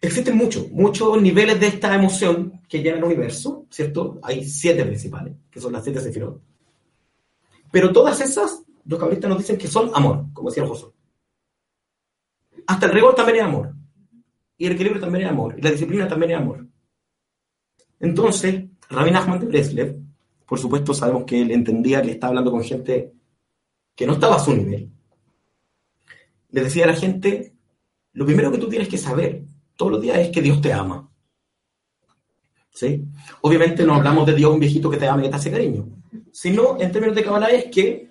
[0.00, 4.18] Existen muchos, muchos niveles de esta emoción que llena el universo, ¿cierto?
[4.22, 6.40] Hay siete principales, que son las siete sefirot.
[7.70, 10.86] Pero todas esas, los cabalistas nos dicen que son amor, como decía José.
[12.66, 13.74] Hasta el rigor también es amor.
[14.56, 15.54] Y el equilibrio también es amor.
[15.58, 16.66] Y la disciplina también es amor.
[17.98, 19.98] Entonces, Rabin Ahmad de Breslev,
[20.46, 23.12] por supuesto sabemos que él entendía que estaba hablando con gente
[23.94, 24.90] que no estaba a su nivel,
[26.52, 27.54] le decía a la gente,
[28.12, 29.44] lo primero que tú tienes que saber
[29.76, 31.08] todos los días es que Dios te ama.
[32.72, 33.04] ¿Sí?
[33.42, 35.88] Obviamente no hablamos de Dios un viejito que te ama y te hace cariño,
[36.32, 38.10] sino en términos de Kabbalah es que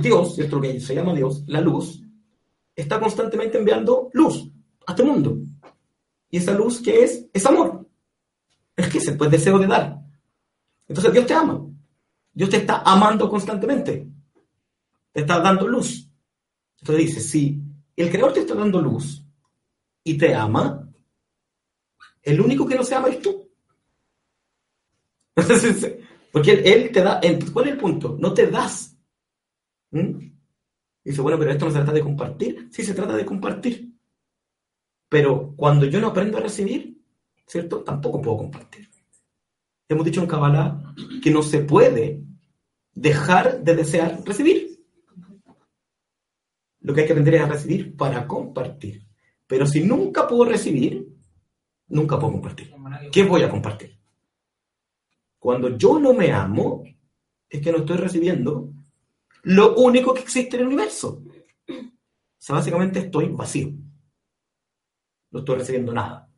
[0.00, 0.60] Dios, ¿cierto?
[0.60, 2.02] que se llama Dios, la luz,
[2.74, 4.50] está constantemente enviando luz
[4.86, 5.38] a este mundo.
[6.30, 7.86] Y esa luz que es, es amor.
[8.76, 10.00] Es que se pues deseo de dar.
[10.88, 11.64] Entonces Dios te ama.
[12.32, 14.08] Dios te está amando constantemente.
[15.12, 16.10] Te está dando luz.
[16.84, 17.62] Entonces dice, si
[17.96, 19.24] el Creador te está dando luz
[20.02, 20.86] y te ama,
[22.22, 23.50] el único que no se ama es tú.
[26.30, 27.22] Porque él, te da,
[27.54, 28.18] ¿cuál es el punto?
[28.20, 28.98] No te das.
[29.92, 30.30] ¿Mm?
[31.04, 32.68] Dice, bueno, pero esto no se trata de compartir.
[32.70, 33.90] Sí, se trata de compartir.
[35.08, 37.00] Pero cuando yo no aprendo a recibir,
[37.46, 37.82] ¿cierto?
[37.82, 38.90] Tampoco puedo compartir.
[39.88, 42.22] Hemos dicho en Kabbalah que no se puede
[42.92, 44.73] dejar de desear recibir.
[46.84, 49.06] Lo que hay que aprender es a recibir para compartir.
[49.46, 51.08] Pero si nunca puedo recibir,
[51.88, 52.72] nunca puedo compartir.
[53.10, 53.98] ¿Qué voy a compartir?
[55.38, 56.84] Cuando yo no me amo,
[57.48, 58.70] es que no estoy recibiendo
[59.44, 61.22] lo único que existe en el universo.
[61.68, 61.72] O
[62.36, 63.72] sea, básicamente estoy vacío.
[65.30, 66.30] No estoy recibiendo nada.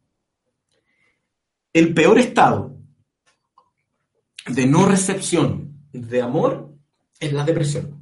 [1.72, 2.76] El peor estado
[4.46, 6.72] de no recepción de amor
[7.18, 7.95] es la depresión.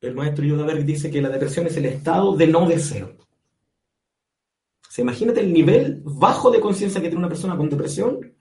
[0.00, 3.16] El maestro Yodaberg dice que la depresión es el estado de no deseo.
[4.88, 8.34] Se imagínate el nivel bajo de conciencia que tiene una persona con depresión,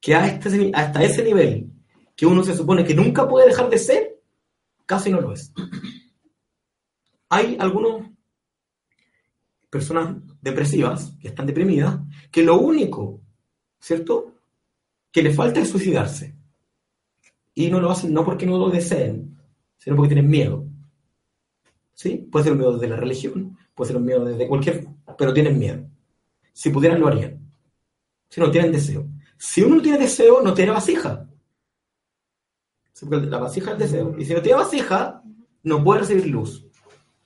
[0.00, 1.70] que este hasta ese nivel
[2.16, 4.20] que uno se supone que nunca puede dejar de ser,
[4.86, 5.52] casi no lo es.
[7.28, 8.10] Hay algunas
[9.70, 11.98] personas depresivas, que están deprimidas,
[12.30, 13.20] que lo único,
[13.78, 14.34] ¿cierto?,
[15.10, 16.36] que le falta es suicidarse.
[17.54, 19.38] Y no lo hacen no porque no lo deseen,
[19.78, 20.69] sino porque tienen miedo.
[22.00, 22.16] ¿Sí?
[22.30, 24.86] Puede ser un miedo de la religión, puede ser un miedo de cualquier,
[25.18, 25.84] pero tienen miedo.
[26.52, 27.38] Si pudieran, lo harían.
[28.28, 29.06] Si no tienen deseo.
[29.36, 31.26] Si uno no tiene deseo, no tiene vasija
[33.06, 34.14] la vasija es el deseo.
[34.18, 35.22] Y si no tiene vasija,
[35.62, 36.66] no puede recibir luz.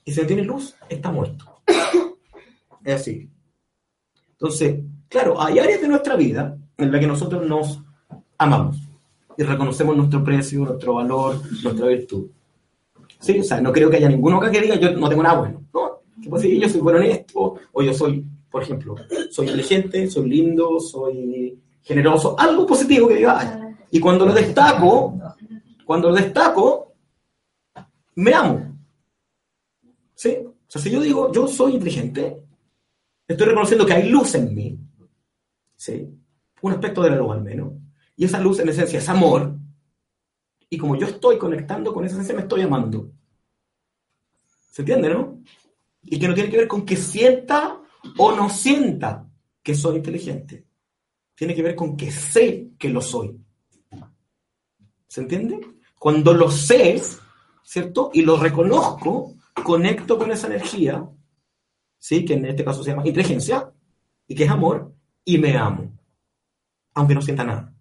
[0.05, 1.61] Y si no tiene luz, está muerto.
[2.85, 3.31] Es así.
[4.33, 7.83] Entonces, claro, hay áreas de nuestra vida en las que nosotros nos
[8.37, 8.77] amamos
[9.39, 12.27] y reconocemos nuestro precio, nuestro valor, nuestra virtud.
[13.25, 15.39] Sí, o sea, no creo que haya ninguno acá que diga yo no tengo nada
[15.39, 15.63] bueno.
[15.73, 18.97] No, que puede decir yo soy bueno en esto, o yo soy, por ejemplo,
[19.31, 25.19] soy inteligente, soy lindo, soy generoso, algo positivo que diga, y cuando lo destaco,
[25.87, 26.93] cuando destaco,
[28.17, 28.77] me amo.
[30.15, 30.37] ¿Sí?
[30.45, 32.43] O sea, si yo digo, yo soy inteligente,
[33.27, 34.79] estoy reconociendo que hay luz en mí.
[35.77, 36.11] ¿Sí?
[36.61, 37.73] Un aspecto de la luz al menos.
[38.17, 39.54] Y esa luz en esencia es amor.
[40.75, 43.09] Y como yo estoy conectando con esa esencia, me estoy amando.
[44.73, 45.41] ¿Se entiende, no?
[46.03, 47.81] Y que no tiene que ver con que sienta
[48.19, 49.25] o no sienta
[49.63, 50.67] que soy inteligente.
[51.33, 53.39] Tiene que ver con que sé que lo soy.
[55.07, 55.61] ¿Se entiende?
[55.97, 57.01] Cuando lo sé,
[57.63, 58.11] ¿cierto?
[58.13, 61.09] Y lo reconozco, conecto con esa energía,
[62.01, 62.25] ¿sí?
[62.25, 63.73] Que en este caso se llama inteligencia,
[64.27, 64.93] y que es amor,
[65.25, 65.97] y me amo,
[66.95, 67.73] aunque no sienta nada.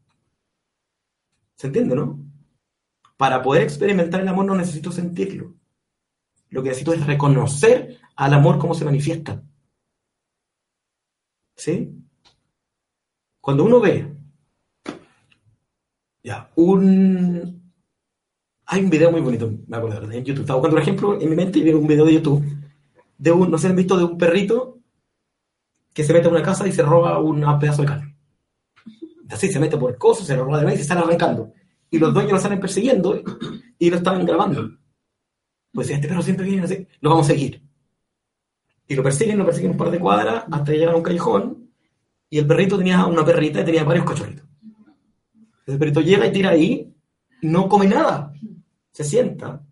[1.56, 2.23] ¿Se entiende, no?
[3.24, 5.56] Para poder experimentar el amor no necesito sentirlo.
[6.50, 9.42] Lo que necesito es reconocer al amor como se manifiesta.
[11.56, 12.04] ¿Sí?
[13.40, 14.14] Cuando uno ve
[16.22, 17.72] ya, un...
[18.66, 20.42] Hay un video muy bonito, me acuerdo, en YouTube.
[20.42, 22.44] Estaba buscando un ejemplo en mi mente y veo un video de YouTube
[23.18, 24.80] de un, no sé, han visto de un perrito
[25.94, 28.18] que se mete en una casa y se roba un pedazo de carne.
[29.30, 31.54] Así se mete por coso, se lo roba de vez y se están arrancando.
[31.94, 33.22] Y los dueños lo salen persiguiendo
[33.78, 34.68] y lo están grabando.
[35.72, 37.62] Pues este perro siempre viene así, lo vamos a seguir.
[38.88, 41.70] Y lo persiguen, lo persiguen un par de cuadras hasta llegar a un callejón.
[42.32, 44.44] Y el perrito tenía una perrita y tenía varios cachorritos.
[45.68, 46.92] El perrito llega y tira ahí,
[47.44, 48.34] no come nada,
[48.92, 49.64] se sienta,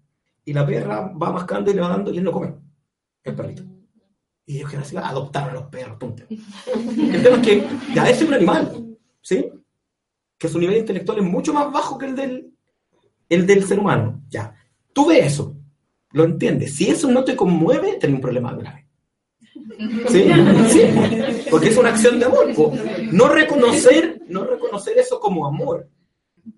[0.46, 2.54] y la perra va mascando y le va dando y él no come,
[3.24, 3.64] el perrito.
[4.46, 6.24] Y ellos que a adoptar a los perros, punto.
[6.30, 9.52] El tema es que ya es un animal, ¿sí?
[10.42, 12.52] Que su nivel intelectual es mucho más bajo que el del,
[13.30, 14.24] el del ser humano.
[14.28, 14.56] Ya,
[14.92, 15.56] tú ves eso,
[16.14, 16.74] lo entiendes.
[16.74, 18.88] Si eso no te conmueve, tenés un problema grave.
[20.10, 20.26] ¿Sí?
[20.70, 20.82] ¿Sí?
[21.52, 22.48] Porque es una acción de amor.
[23.12, 25.88] No reconocer, no reconocer eso como amor.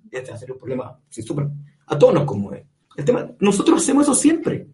[0.09, 0.97] Este va a ser un problema.
[1.09, 1.49] Sí, super,
[1.85, 2.65] a todos nos conmueve.
[2.95, 4.69] El tema, nosotros hacemos eso siempre.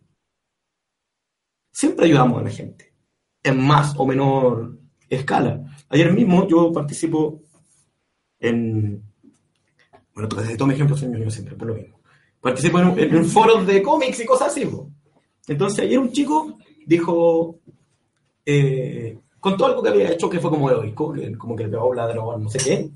[1.71, 2.93] Siempre ayudamos a la gente.
[3.41, 4.77] En más o menor
[5.09, 5.63] escala.
[5.89, 7.41] Ayer mismo yo participo
[8.39, 9.03] en.
[10.13, 11.99] Bueno, desde todo mi ejemplo soy yo siempre, por lo mismo.
[12.41, 14.69] Participo en, en, foros de cómics y cosas así.
[15.47, 17.59] Entonces ayer un chico dijo,
[18.45, 21.93] eh, contó algo que había hecho que fue como heroico, que como que le pegó
[21.93, 22.89] la droga, no sé qué,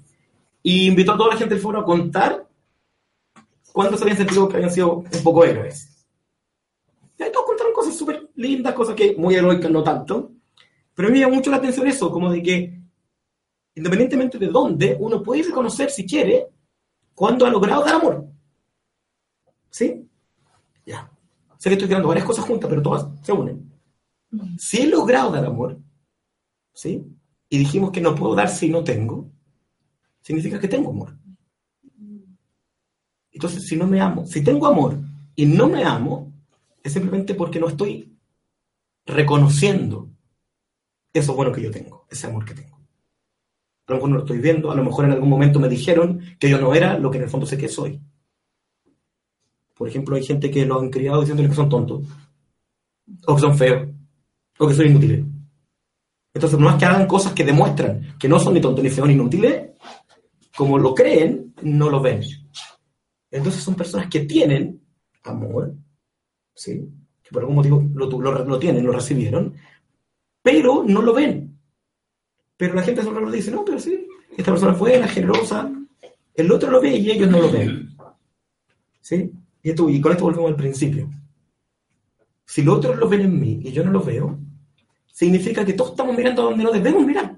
[0.62, 2.47] y invitó a toda la gente del foro a contar
[3.71, 6.08] cuándo se habían sentido que habían sido un poco héroes.
[7.17, 10.32] Y ahí todos contaron cosas súper lindas, cosas que muy heroicas, no tanto,
[10.95, 12.82] pero me llama mucho la atención eso, como de que
[13.75, 16.47] independientemente de dónde, uno puede reconocer, si quiere,
[17.13, 18.27] cuándo ha logrado dar amor.
[19.69, 20.07] ¿Sí?
[20.86, 21.09] Ya.
[21.57, 23.71] Sé que estoy tirando varias cosas juntas, pero todas se unen.
[24.57, 25.79] Si he logrado dar amor,
[26.73, 27.05] ¿sí?
[27.49, 29.31] Y dijimos que no puedo dar si no tengo,
[30.21, 31.17] significa que tengo amor.
[33.31, 34.99] Entonces, si no me amo, si tengo amor
[35.36, 36.31] y no me amo,
[36.83, 38.15] es simplemente porque no estoy
[39.05, 40.09] reconociendo
[41.13, 42.82] eso bueno que yo tengo, ese amor que tengo.
[43.85, 46.21] A lo mejor no lo estoy viendo, a lo mejor en algún momento me dijeron
[46.39, 47.99] que yo no era lo que en el fondo sé que soy.
[49.75, 52.07] Por ejemplo, hay gente que lo han criado diciéndole que son tontos,
[53.27, 53.89] o que son feos,
[54.57, 55.25] o que son inútiles.
[56.33, 59.07] Entonces, no es que hagan cosas que demuestran que no son ni tontos, ni feos,
[59.07, 59.71] ni inútiles,
[60.55, 62.21] como lo creen, no lo ven.
[63.31, 64.79] Entonces son personas que tienen
[65.23, 65.73] amor,
[66.53, 66.87] ¿sí?
[67.23, 69.55] que por algún motivo lo, tienen, lo recibieron,
[70.41, 71.42] pero no lo ven.
[72.63, 75.69] Pero la gente solo lo dice, no, pero sí, esta persona fue buena, generosa.
[76.34, 77.89] El otro lo ve y ellos no lo ven.
[79.02, 79.34] ¿Sí?
[79.62, 81.10] Y, esto, y con esto volvemos al principio.
[82.45, 84.39] Si los otros lo ven en mí y yo no lo veo,
[85.08, 87.36] significa que todos estamos mirando a donde no debemos mirar.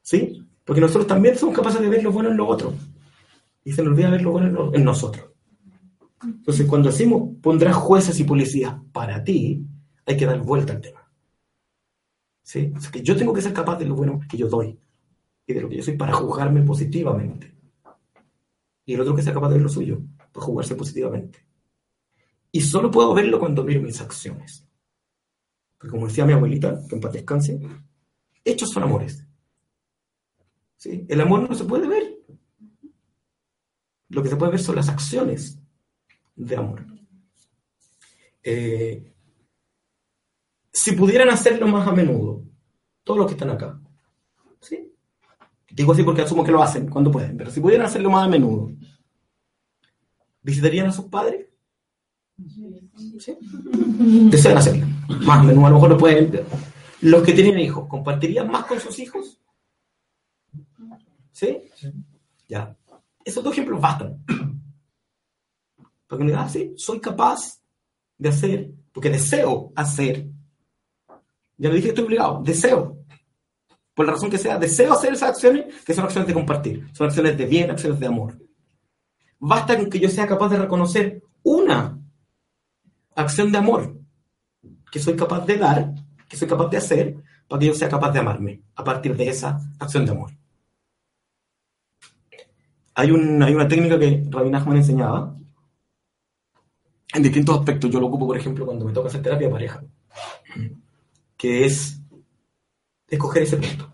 [0.00, 0.42] ¿Sí?
[0.64, 2.72] Porque nosotros también somos capaces de ver lo bueno en lo otro.
[3.62, 5.32] Y se nos olvida ver lo bueno en, nosotros.
[6.24, 9.66] Entonces, cuando decimos pondrás jueces y policías para ti,
[10.06, 11.05] hay que dar vuelta al tema.
[12.46, 14.78] O sea, que yo tengo que ser capaz de lo bueno que yo doy
[15.46, 17.52] y de lo que yo soy para juzgarme positivamente.
[18.84, 20.00] Y el otro que sea capaz de ver lo suyo,
[20.32, 21.44] para jugarse positivamente.
[22.52, 24.64] Y solo puedo verlo cuando miro mis acciones.
[25.76, 27.60] Porque como decía mi abuelita, que en paz descanse,
[28.44, 29.26] hechos son amores.
[30.76, 31.04] ¿Sí?
[31.08, 32.16] El amor no se puede ver.
[34.08, 35.58] Lo que se puede ver son las acciones
[36.36, 36.86] de amor.
[38.44, 39.15] Eh,
[40.76, 42.44] si pudieran hacerlo más a menudo,
[43.02, 43.80] todos los que están acá,
[44.60, 44.92] ¿sí?
[45.70, 48.28] Digo así porque asumo que lo hacen cuando pueden, pero si pudieran hacerlo más a
[48.28, 48.70] menudo,
[50.42, 51.46] ¿visitarían a sus padres?
[53.18, 53.38] ¿Sí?
[54.30, 54.86] Desean hacerlo.
[55.24, 56.44] Más a menudo, a lo mejor lo pueden.
[57.00, 59.40] Los que tienen hijos, ¿compartirían más con sus hijos?
[61.32, 61.58] ¿Sí?
[62.48, 62.76] Ya.
[63.24, 64.22] Esos dos ejemplos bastan.
[66.06, 67.62] Porque me digan, ah, sí, soy capaz
[68.18, 70.35] de hacer, porque deseo hacer
[71.58, 72.42] ya lo dije estoy obligado.
[72.42, 72.98] Deseo.
[73.94, 76.88] Por la razón que sea, deseo hacer esas acciones que son acciones de compartir.
[76.92, 78.38] Son acciones de bien, acciones de amor.
[79.38, 81.98] Basta con que yo sea capaz de reconocer una
[83.14, 83.98] acción de amor
[84.90, 85.94] que soy capaz de dar,
[86.28, 87.16] que soy capaz de hacer,
[87.48, 90.32] para que yo sea capaz de amarme a partir de esa acción de amor.
[92.94, 95.34] Hay, un, hay una técnica que Rabbi Nachman enseñaba
[97.14, 97.90] en distintos aspectos.
[97.90, 99.82] Yo lo ocupo, por ejemplo, cuando me toca hacer terapia de pareja
[101.36, 102.00] que es
[103.08, 103.92] escoger ese punto.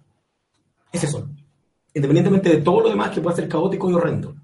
[0.90, 1.36] Ese son.
[1.94, 4.34] Independientemente de todo lo demás que pueda ser caótico y horrendo.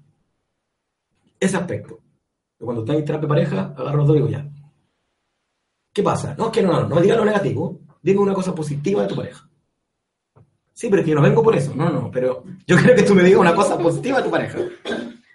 [1.39, 1.99] Ese aspecto.
[2.57, 4.49] Cuando estás en terapia pareja, agarro los dos y digo ya.
[5.93, 6.35] ¿Qué pasa?
[6.37, 9.07] No, es que no, no, no me digas lo negativo, dime una cosa positiva de
[9.07, 9.49] tu pareja.
[10.73, 11.73] Sí, pero es que yo no vengo por eso.
[11.75, 14.59] No, no, pero yo quiero que tú me digas una cosa positiva de tu pareja.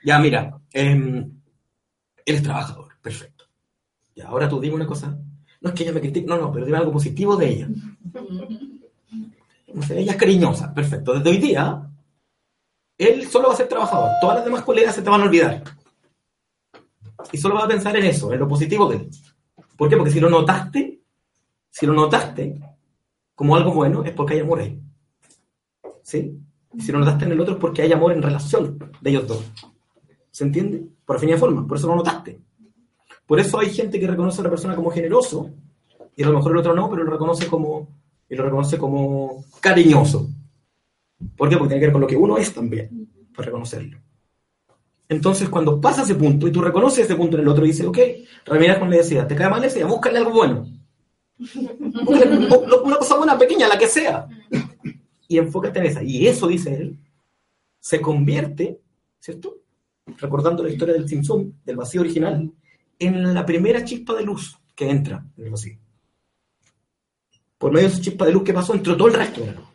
[0.04, 1.40] Ya, mira, em,
[2.24, 3.44] él es trabajador, perfecto.
[4.14, 5.18] Y ahora tú dime una cosa
[5.64, 7.68] no es que ella me critique, no, no, pero dime algo positivo de ella.
[9.90, 11.14] ella es cariñosa, perfecto.
[11.14, 11.90] Desde hoy día,
[12.98, 14.10] él solo va a ser trabajador.
[14.20, 15.64] Todas las demás colegas se te van a olvidar.
[17.32, 19.10] Y solo vas a pensar en eso, en lo positivo de él.
[19.78, 19.96] ¿Por qué?
[19.96, 21.00] Porque si lo notaste,
[21.70, 22.60] si lo notaste
[23.34, 24.78] como algo bueno, es porque hay amor ahí.
[26.02, 26.38] ¿Sí?
[26.78, 29.50] Si lo notaste en el otro es porque hay amor en relación de ellos dos.
[30.30, 30.86] ¿Se entiende?
[31.06, 32.43] Por fin y forma, por eso lo notaste.
[33.26, 35.50] Por eso hay gente que reconoce a la persona como generoso,
[36.16, 37.88] y a lo mejor el otro no, pero lo reconoce como,
[38.28, 40.28] y lo reconoce como cariñoso.
[41.36, 41.56] ¿Por qué?
[41.56, 43.98] Porque tiene que ver con lo que uno es también, para reconocerlo.
[45.08, 47.86] Entonces, cuando pasa ese punto y tú reconoces ese punto en el otro y dices,
[47.86, 47.98] ok,
[48.44, 50.66] Ramírez con le decía, te cae mal ese, búscale algo bueno.
[52.06, 54.26] Una cosa buena, pequeña, la que sea.
[55.28, 56.02] Y enfócate en esa.
[56.02, 56.98] Y eso, dice él,
[57.80, 58.80] se convierte,
[59.18, 59.58] ¿cierto?
[60.18, 62.50] Recordando la historia del Simpson, del vacío original,
[62.98, 65.24] en la primera chispa de luz que entra.
[67.58, 69.52] Por medio de esa chispa de luz que pasó, entró todo el resto de la
[69.52, 69.68] luz.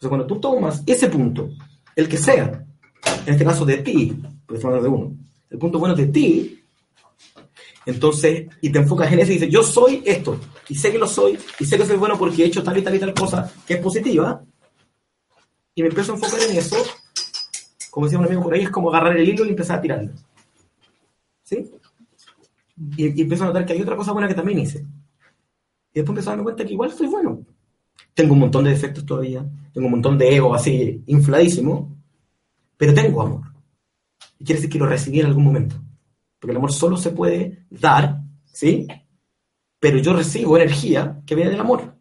[0.00, 1.50] Entonces, cuando tú tomas ese punto,
[1.94, 2.64] el que sea,
[3.26, 5.14] en este caso de ti, porque de uno,
[5.50, 6.56] el punto bueno de ti,
[7.86, 10.38] Entonces, y te enfocas en eso y dices, yo soy esto,
[10.68, 12.82] y sé que lo soy, y sé que soy bueno porque he hecho tal y
[12.82, 14.42] tal y tal cosa que es positiva,
[15.74, 16.76] y me empiezo a enfocar en eso,
[17.90, 20.12] como decía un amigo por ahí, es como agarrar el hilo y empezar a tirarlo.
[22.96, 24.80] Y empiezo a notar que hay otra cosa buena que también hice.
[25.92, 27.44] Y después empiezo a darme cuenta que igual soy bueno.
[28.14, 31.96] Tengo un montón de defectos todavía, tengo un montón de ego así infladísimo,
[32.76, 33.42] pero tengo amor.
[34.38, 35.76] Y quiere decir que lo recibí en algún momento.
[36.38, 38.86] Porque el amor solo se puede dar, ¿sí?
[39.78, 41.94] Pero yo recibo energía que viene del amor.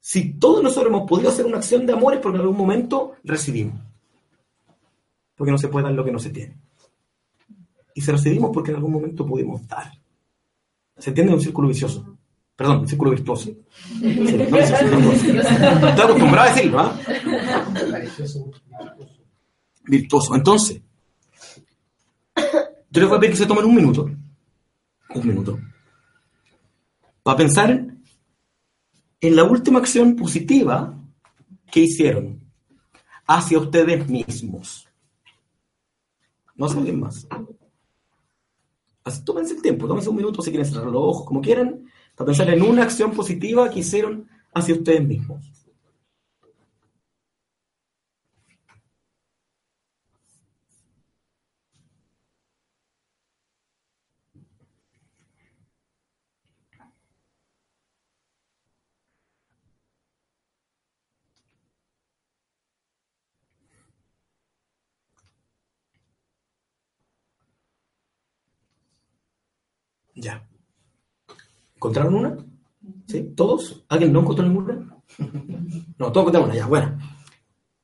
[0.00, 3.14] Si todos nosotros hemos podido hacer una acción de amor es porque en algún momento
[3.24, 3.80] recibimos.
[5.34, 6.56] Porque no se puede dar lo que no se tiene.
[7.96, 9.90] Y se recibimos porque en algún momento pudimos dar.
[10.98, 11.32] ¿Se entiende?
[11.32, 12.18] Un círculo vicioso.
[12.54, 13.50] Perdón, un círculo virtuoso.
[14.02, 14.60] Estoy
[16.04, 16.94] acostumbrado a decirlo, ¿ah?
[19.86, 20.34] Virtuoso.
[20.34, 20.82] Entonces,
[22.36, 24.10] yo les voy a pedir que se tomen un minuto.
[25.14, 25.58] Un minuto.
[27.22, 27.82] Para pensar
[29.20, 30.94] en la última acción positiva
[31.72, 32.42] que hicieron
[33.26, 34.86] hacia ustedes mismos.
[36.56, 37.26] No se más.
[39.06, 41.86] Así, tómense el tiempo, tómense un minuto si quieren cerrar los ojos, como quieran,
[42.16, 45.48] para pensar en una acción positiva que hicieron hacia ustedes mismos.
[70.16, 70.48] Ya.
[71.76, 72.36] ¿Encontraron una?
[73.06, 73.32] ¿Sí?
[73.36, 73.84] ¿Todos?
[73.88, 74.92] ¿Alguien no encontró ninguna?
[75.98, 76.66] No, todos encontraron una, ya.
[76.66, 76.98] Bueno.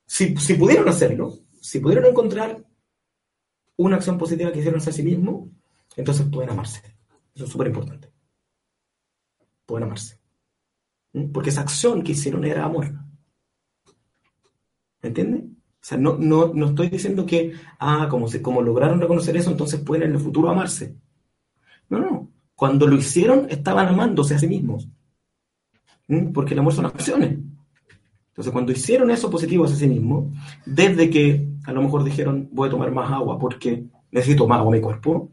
[0.04, 2.62] Si, si pudieron hacerlo, si pudieron encontrar
[3.76, 5.50] una acción positiva que hicieron hacia sí mismo,
[5.96, 6.82] entonces pueden amarse.
[7.34, 8.12] Eso es súper importante.
[9.64, 10.18] Pueden amarse.
[11.12, 11.32] ¿Mm?
[11.32, 12.92] Porque esa acción que hicieron era amor.
[15.00, 15.44] ¿Me entiendes?
[15.44, 19.50] O sea, no, no, no estoy diciendo que, ah, como, se, como lograron reconocer eso,
[19.50, 20.96] entonces pueden en el futuro amarse.
[21.92, 22.28] No, no.
[22.54, 24.88] Cuando lo hicieron, estaban amándose a sí mismos.
[26.08, 26.32] ¿Mm?
[26.32, 27.38] Porque el amor son acciones.
[28.28, 30.32] Entonces, cuando hicieron eso positivo hacia sí mismos,
[30.64, 34.74] desde que a lo mejor dijeron, voy a tomar más agua porque necesito más agua
[34.74, 35.30] en mi cuerpo,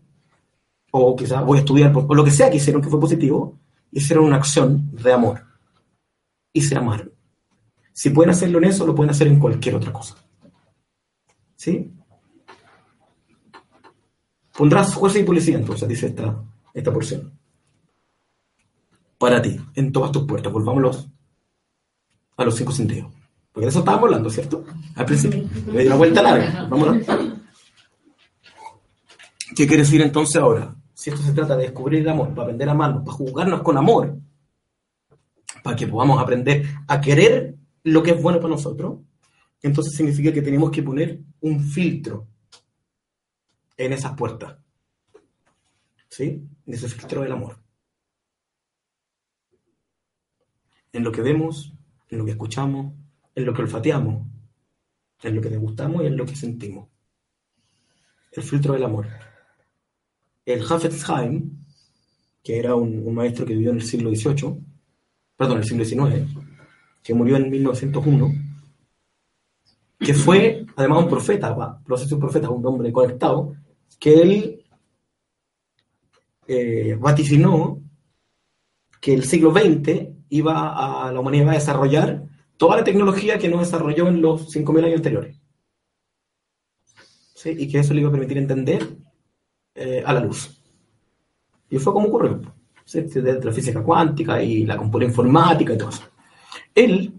[0.92, 3.58] o quizás voy a estudiar, o lo que sea que hicieron que fue positivo,
[3.94, 5.46] hicieron una acción de amor.
[6.52, 7.10] Y se amaron.
[7.94, 10.18] Si pueden hacerlo en eso, lo pueden hacer en cualquier otra cosa.
[11.56, 11.90] ¿Sí?
[14.58, 16.36] Pondrás jueces y policía, entonces, dice esta,
[16.74, 17.34] esta porción.
[19.18, 21.10] Para ti, en todas tus puertas, volvámoslos
[22.38, 23.12] a los cinco sentidos.
[23.52, 24.64] Porque de eso estábamos hablando, ¿cierto?
[24.96, 25.44] Al principio.
[25.72, 26.68] Me di una vuelta larga.
[26.70, 27.06] Vámonos.
[29.56, 30.76] ¿Qué quiere decir entonces ahora?
[30.94, 33.78] Si esto se trata de descubrir el amor, para aprender a amarnos, para jugarnos con
[33.78, 34.18] amor,
[35.64, 39.00] para que podamos aprender a querer lo que es bueno para nosotros,
[39.62, 42.28] entonces significa que tenemos que poner un filtro
[43.76, 44.58] en esas puertas.
[46.10, 46.42] ¿Sí?
[46.70, 47.58] En ese filtro del amor.
[50.94, 51.74] En lo que vemos,
[52.10, 52.94] en lo que escuchamos,
[53.34, 54.28] en lo que olfateamos,
[55.24, 56.88] en lo que degustamos y en lo que sentimos.
[58.32, 59.08] El filtro del amor.
[60.46, 61.66] El Hafez Haim,
[62.44, 64.64] que era un, maestro que vivió en el siglo XVIII,
[65.36, 66.32] perdón, el siglo XIX,
[67.02, 68.32] que murió en 1901,
[69.98, 73.56] que fue además un profeta, un profeta, un hombre conectado,
[74.00, 74.59] que él
[76.52, 77.80] eh, vaticinó
[79.00, 82.24] que el siglo XX iba a la humanidad a desarrollar
[82.58, 85.40] toda la tecnología que no desarrolló en los 5.000 años anteriores.
[87.36, 87.56] ¿Sí?
[87.56, 88.84] Y que eso le iba a permitir entender
[89.76, 90.60] eh, a la luz.
[91.70, 92.42] Y fue como ocurrió.
[92.84, 93.02] ¿sí?
[93.02, 96.04] Desde la física cuántica y la componente informática y todo eso.
[96.74, 97.14] Él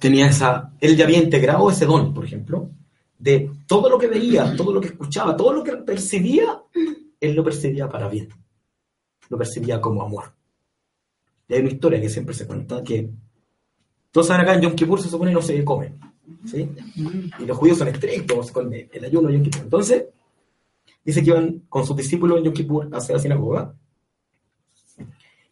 [0.00, 2.68] tenía esa, él ya había integrado ese don, por ejemplo,
[3.16, 6.60] de todo lo que veía, todo lo que escuchaba, todo lo que percibía,
[7.20, 8.28] él lo percibía para bien.
[9.28, 10.32] Lo percibía como amor.
[11.48, 13.10] Y hay una historia que siempre se cuenta que
[14.10, 15.94] todos saben acá en Yom Kippur se supone no se come.
[16.44, 16.68] ¿sí?
[17.38, 19.62] Y los judíos son estrictos con el ayuno de Yom Kippur.
[19.62, 20.04] Entonces,
[21.04, 23.74] dice que iban con sus discípulos en Yom Kippur hacia la sinagoga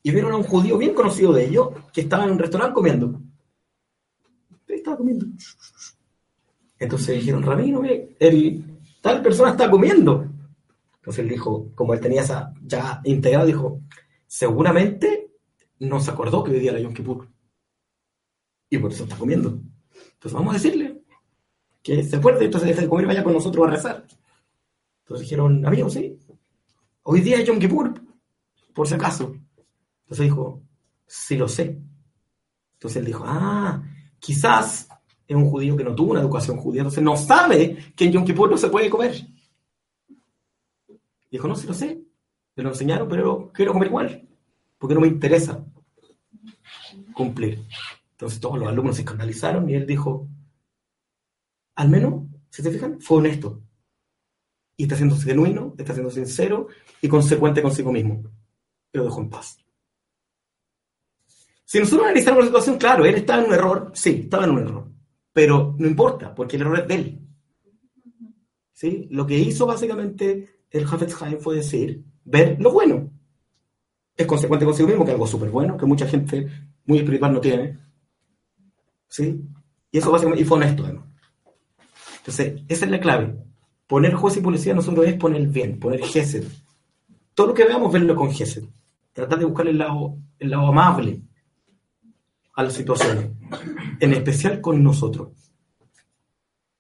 [0.07, 3.21] y vieron a un judío bien conocido de ellos que estaba en un restaurante comiendo.
[4.69, 5.27] Estaba comiendo.
[6.79, 7.83] Entonces dijeron, Rabino,
[8.21, 8.65] el,
[9.01, 10.29] tal persona está comiendo.
[11.07, 13.81] Entonces él dijo, como él tenía esa ya integrado, dijo,
[14.27, 15.31] seguramente
[15.79, 17.29] no se acordó que hoy día era Yom Kippur.
[18.69, 19.61] Y por eso está comiendo.
[20.15, 21.05] Entonces vamos a decirle
[21.81, 24.05] que se acuerde, entonces deje de comer y vaya con nosotros a rezar.
[25.03, 26.19] Entonces dijeron, amigo, sí.
[27.05, 27.95] hoy día es Yom Kippur,
[28.75, 29.33] por si acaso.
[30.03, 30.61] Entonces dijo,
[31.07, 31.81] sí lo sé.
[32.73, 33.81] Entonces él dijo, ah,
[34.19, 34.89] quizás
[35.29, 38.25] es un judío que no tuvo una educación judía, entonces no sabe que en Yom
[38.25, 39.36] Kippur no se puede comer.
[41.37, 42.03] Dijo, no, sí lo sé.
[42.57, 44.27] Me lo enseñaron, pero quiero comer igual,
[44.79, 45.63] porque no me interesa
[47.13, 47.63] cumplir.
[48.13, 50.27] Entonces todos los alumnos se escandalizaron y él dijo,
[51.75, 53.61] al menos, si se fijan, fue honesto.
[54.79, 56.69] Y está siendo genuino, está siendo sincero
[57.03, 58.23] y consecuente consigo mismo.
[58.91, 59.59] Pero dejó en paz.
[61.67, 64.61] Si nosotros analizamos la situación, claro, él estaba en un error, sí, estaba en un
[64.61, 64.91] error.
[65.35, 67.21] Pero no importa, porque el error es de él.
[68.73, 69.07] ¿Sí?
[69.11, 73.11] Lo que hizo básicamente el Hafez Haim fue decir, ver lo bueno.
[74.17, 76.49] Es consecuente consigo mismo, que es algo súper bueno, que mucha gente
[76.87, 77.79] muy espiritual no tiene.
[79.09, 79.43] ¿Sí?
[79.91, 81.05] Y eso básicamente, y fue honesto además.
[82.19, 83.37] Entonces, esa es la clave.
[83.87, 86.45] Poner juez y policía nosotros es poner bien, poner gesed.
[87.35, 88.65] Todo lo que veamos, verlo con gesed.
[89.13, 91.23] Tratar de buscar el lado, el lado amable
[92.55, 93.31] a las situaciones,
[94.01, 95.29] en especial con nosotros.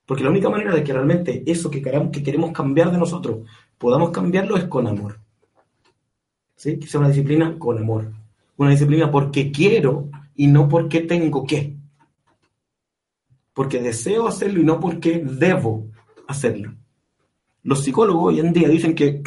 [0.06, 3.46] Porque la única manera de que realmente eso que queremos, que queremos cambiar de nosotros
[3.78, 5.20] podamos cambiarlo es con amor.
[6.56, 6.78] ¿Sí?
[6.78, 8.12] Que una disciplina con amor.
[8.56, 11.76] Una disciplina porque quiero y no porque tengo que.
[13.52, 15.88] Porque deseo hacerlo y no porque debo
[16.28, 16.74] hacerlo.
[17.62, 19.22] Los psicólogos hoy en día dicen que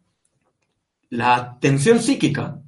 [1.10, 2.60] la tensión psíquica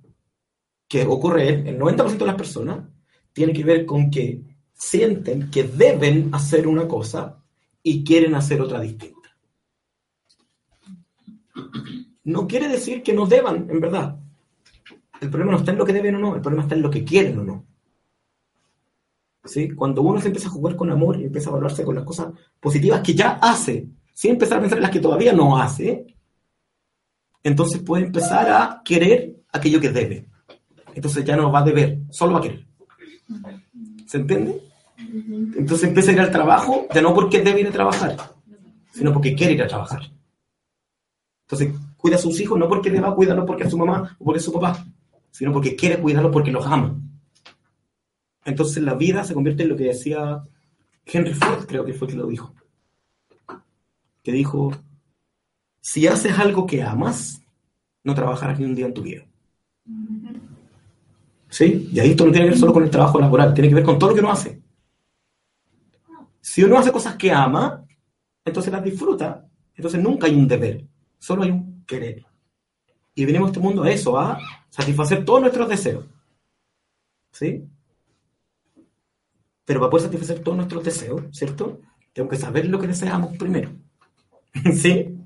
[0.88, 2.88] que ocurre en el 90% de las personas
[3.32, 4.42] tiene que ver con que
[4.72, 7.42] sienten que deben hacer una cosa
[7.82, 9.15] y quieren hacer otra distinta.
[12.24, 14.16] No quiere decir que no deban, en verdad.
[15.20, 16.90] El problema no está en lo que deben o no, el problema está en lo
[16.90, 17.64] que quieren o no.
[19.44, 19.70] ¿Sí?
[19.70, 22.32] Cuando uno se empieza a jugar con amor y empieza a valorarse con las cosas
[22.58, 26.06] positivas que ya hace, sin empezar a pensar en las que todavía no hace,
[27.42, 30.26] entonces puede empezar a querer aquello que debe.
[30.94, 32.66] Entonces ya no va a deber, solo va a querer.
[34.06, 34.62] ¿Se entiende?
[34.98, 38.16] Entonces empieza a ir al trabajo, ya no porque debe ir a trabajar,
[38.92, 40.15] sino porque quiere ir a trabajar.
[41.48, 44.38] Entonces cuida a sus hijos no porque deba cuidarlos porque es su mamá o porque
[44.38, 44.84] es su papá,
[45.30, 47.00] sino porque quiere cuidarlos porque los ama.
[48.44, 50.42] Entonces la vida se convierte en lo que decía
[51.04, 52.52] Henry Ford, creo que fue que lo dijo.
[54.24, 54.72] Que dijo,
[55.80, 57.40] si haces algo que amas,
[58.02, 59.24] no trabajarás ni un día en tu vida.
[61.48, 61.88] ¿Sí?
[61.92, 63.84] Y ahí esto no tiene que ver solo con el trabajo laboral, tiene que ver
[63.84, 64.60] con todo lo que uno hace.
[66.40, 67.84] Si uno hace cosas que ama,
[68.44, 69.46] entonces las disfruta.
[69.74, 70.84] Entonces nunca hay un deber,
[71.26, 72.24] solo hay un querer.
[73.16, 74.38] Y venimos a este mundo a eso, a
[74.70, 76.04] satisfacer todos nuestros deseos.
[77.32, 77.64] ¿Sí?
[79.64, 81.80] Pero para poder satisfacer todos nuestros deseos, ¿cierto?
[82.12, 83.72] Tengo que saber lo que deseamos primero.
[84.72, 85.18] ¿Sí?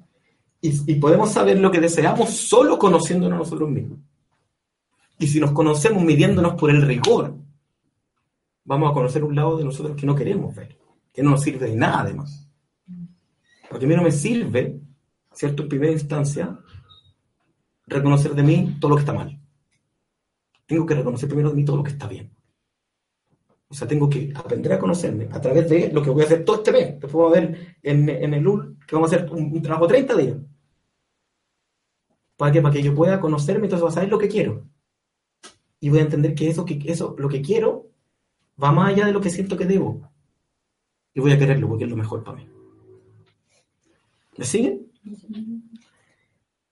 [0.62, 3.98] Y, y podemos saber lo que deseamos solo conociéndonos nosotros mismos.
[5.18, 7.36] Y si nos conocemos midiéndonos por el rigor,
[8.64, 10.78] vamos a conocer un lado de nosotros que no queremos ver,
[11.12, 12.48] que no nos sirve de nada además.
[13.68, 14.80] Porque a mí no me sirve,
[15.40, 15.62] ¿cierto?
[15.62, 16.58] En primera instancia,
[17.86, 19.40] reconocer de mí todo lo que está mal.
[20.66, 22.30] Tengo que reconocer primero de mí todo lo que está bien.
[23.68, 26.44] O sea, tengo que aprender a conocerme a través de lo que voy a hacer
[26.44, 27.00] todo este mes.
[27.00, 30.16] Después vamos a ver en, el UL que vamos a hacer un, trabajo de 30
[30.16, 30.36] días.
[32.36, 34.66] ¿Para que Para que yo pueda conocerme, entonces voy a saber lo que quiero
[35.80, 37.88] y voy a entender que eso, que eso, lo que quiero,
[38.62, 40.06] va más allá de lo que siento que debo.
[41.14, 42.46] Y voy a quererlo porque es lo mejor para mí.
[44.36, 44.89] ¿Me siguen?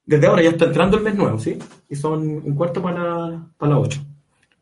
[0.05, 1.59] Desde ahora ya está entrando el mes nuevo, ¿sí?
[1.89, 4.01] Y son un cuarto para, para las ocho.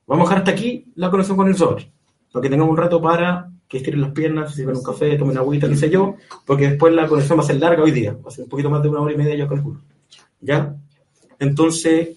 [0.07, 1.85] Vamos a dejar hasta aquí la conexión con el sol.
[2.33, 5.69] Para que tengamos un rato para que estiren las piernas, si un café, tomen agüita,
[5.69, 8.13] qué sé yo, porque después la conexión va a ser larga hoy día.
[8.13, 9.81] Va a ser un poquito más de una hora y media, yo calculo.
[10.41, 10.77] ¿Ya?
[11.39, 12.17] Entonces,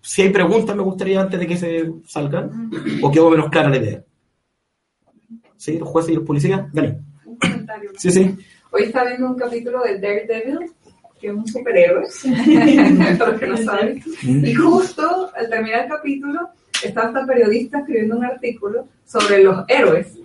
[0.00, 2.70] si hay preguntas, me gustaría antes de que se salgan,
[3.02, 4.04] o quedó menos clara la idea.
[5.56, 5.78] ¿Sí?
[5.78, 7.00] Los jueces y los policías, dale.
[7.26, 7.90] Un comentario.
[7.96, 8.36] Sí, sí.
[8.74, 10.72] Hoy está viendo un capítulo de Daredevil,
[11.20, 12.06] que es un superhéroe,
[13.18, 14.02] para los que no saben.
[14.22, 14.44] Mm.
[14.46, 16.48] Y justo al terminar el capítulo,
[16.82, 20.18] estaba esta periodista escribiendo un artículo sobre los héroes.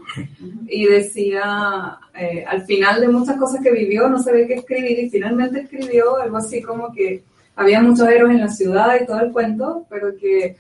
[0.68, 5.10] Y decía, eh, al final de muchas cosas que vivió, no sabía qué escribir, y
[5.10, 9.34] finalmente escribió algo así como que había muchos héroes en la ciudad y todo el
[9.34, 10.56] cuento, pero que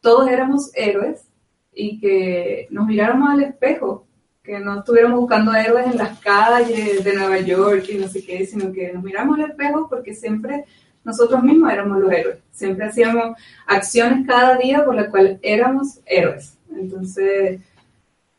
[0.00, 1.26] todos éramos héroes
[1.72, 4.07] y que nos miráramos al espejo,
[4.48, 8.46] que no estuviéramos buscando héroes en las calles de Nueva York y no sé qué,
[8.46, 10.64] sino que nos miráramos al espejo porque siempre
[11.04, 13.36] nosotros mismos éramos los héroes, siempre hacíamos
[13.66, 16.56] acciones cada día por las cuales éramos héroes.
[16.74, 17.60] Entonces,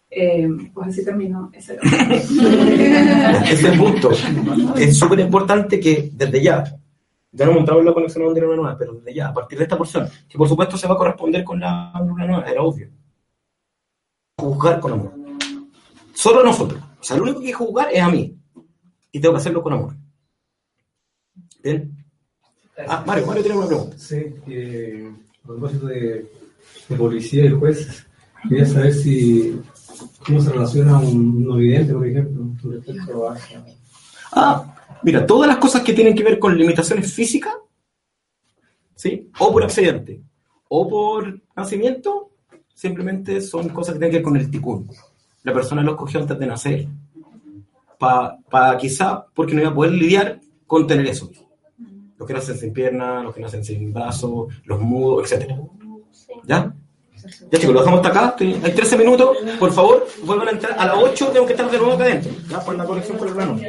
[0.09, 1.77] eh, pues así terminó ese
[3.51, 4.09] Ese punto
[4.75, 6.63] es súper importante que desde ya
[7.31, 9.65] Ya no montamos la conexión a una neurona nueva, pero desde ya, a partir de
[9.65, 12.89] esta porción, que por supuesto se va a corresponder con la neurona nueva, era obvio.
[14.39, 15.18] Juzgar con amor.
[16.19, 16.83] Solo nosotros.
[16.99, 18.37] O sea, lo único que hay que juzgar es a mí.
[19.09, 19.95] Y tengo que hacerlo con amor.
[21.63, 21.95] ¿Bien?
[22.89, 23.97] Ah, Mario, Mario tiene una pregunta.
[23.97, 25.09] Sí, eh,
[25.41, 26.29] a propósito de,
[26.89, 28.05] de policía y juez,
[28.49, 29.61] quería saber si
[30.25, 33.37] cómo se relaciona un no vidente, por ejemplo, con respecto a...
[34.33, 37.55] Ah, mira, todas las cosas que tienen que ver con limitaciones físicas,
[38.93, 39.31] ¿sí?
[39.39, 40.21] O por accidente,
[40.67, 42.31] o por nacimiento,
[42.73, 44.89] simplemente son cosas que tienen que ver con el ticún.
[45.49, 46.87] La persona lo escogió antes de nacer,
[47.97, 51.31] para quizá, porque no iba a poder lidiar con tener eso.
[52.19, 55.55] Los que nacen sin piernas, los que nacen sin brazos, los mudos, etc.
[56.43, 56.71] ¿Ya?
[57.51, 60.85] Ya chicos, lo dejamos hasta acá, hay 13 minutos, por favor, vuelvan a entrar, a
[60.85, 62.59] las 8 tengo que estar de nuevo acá adentro, ¿ya?
[62.59, 63.59] Por la conexión con el plano.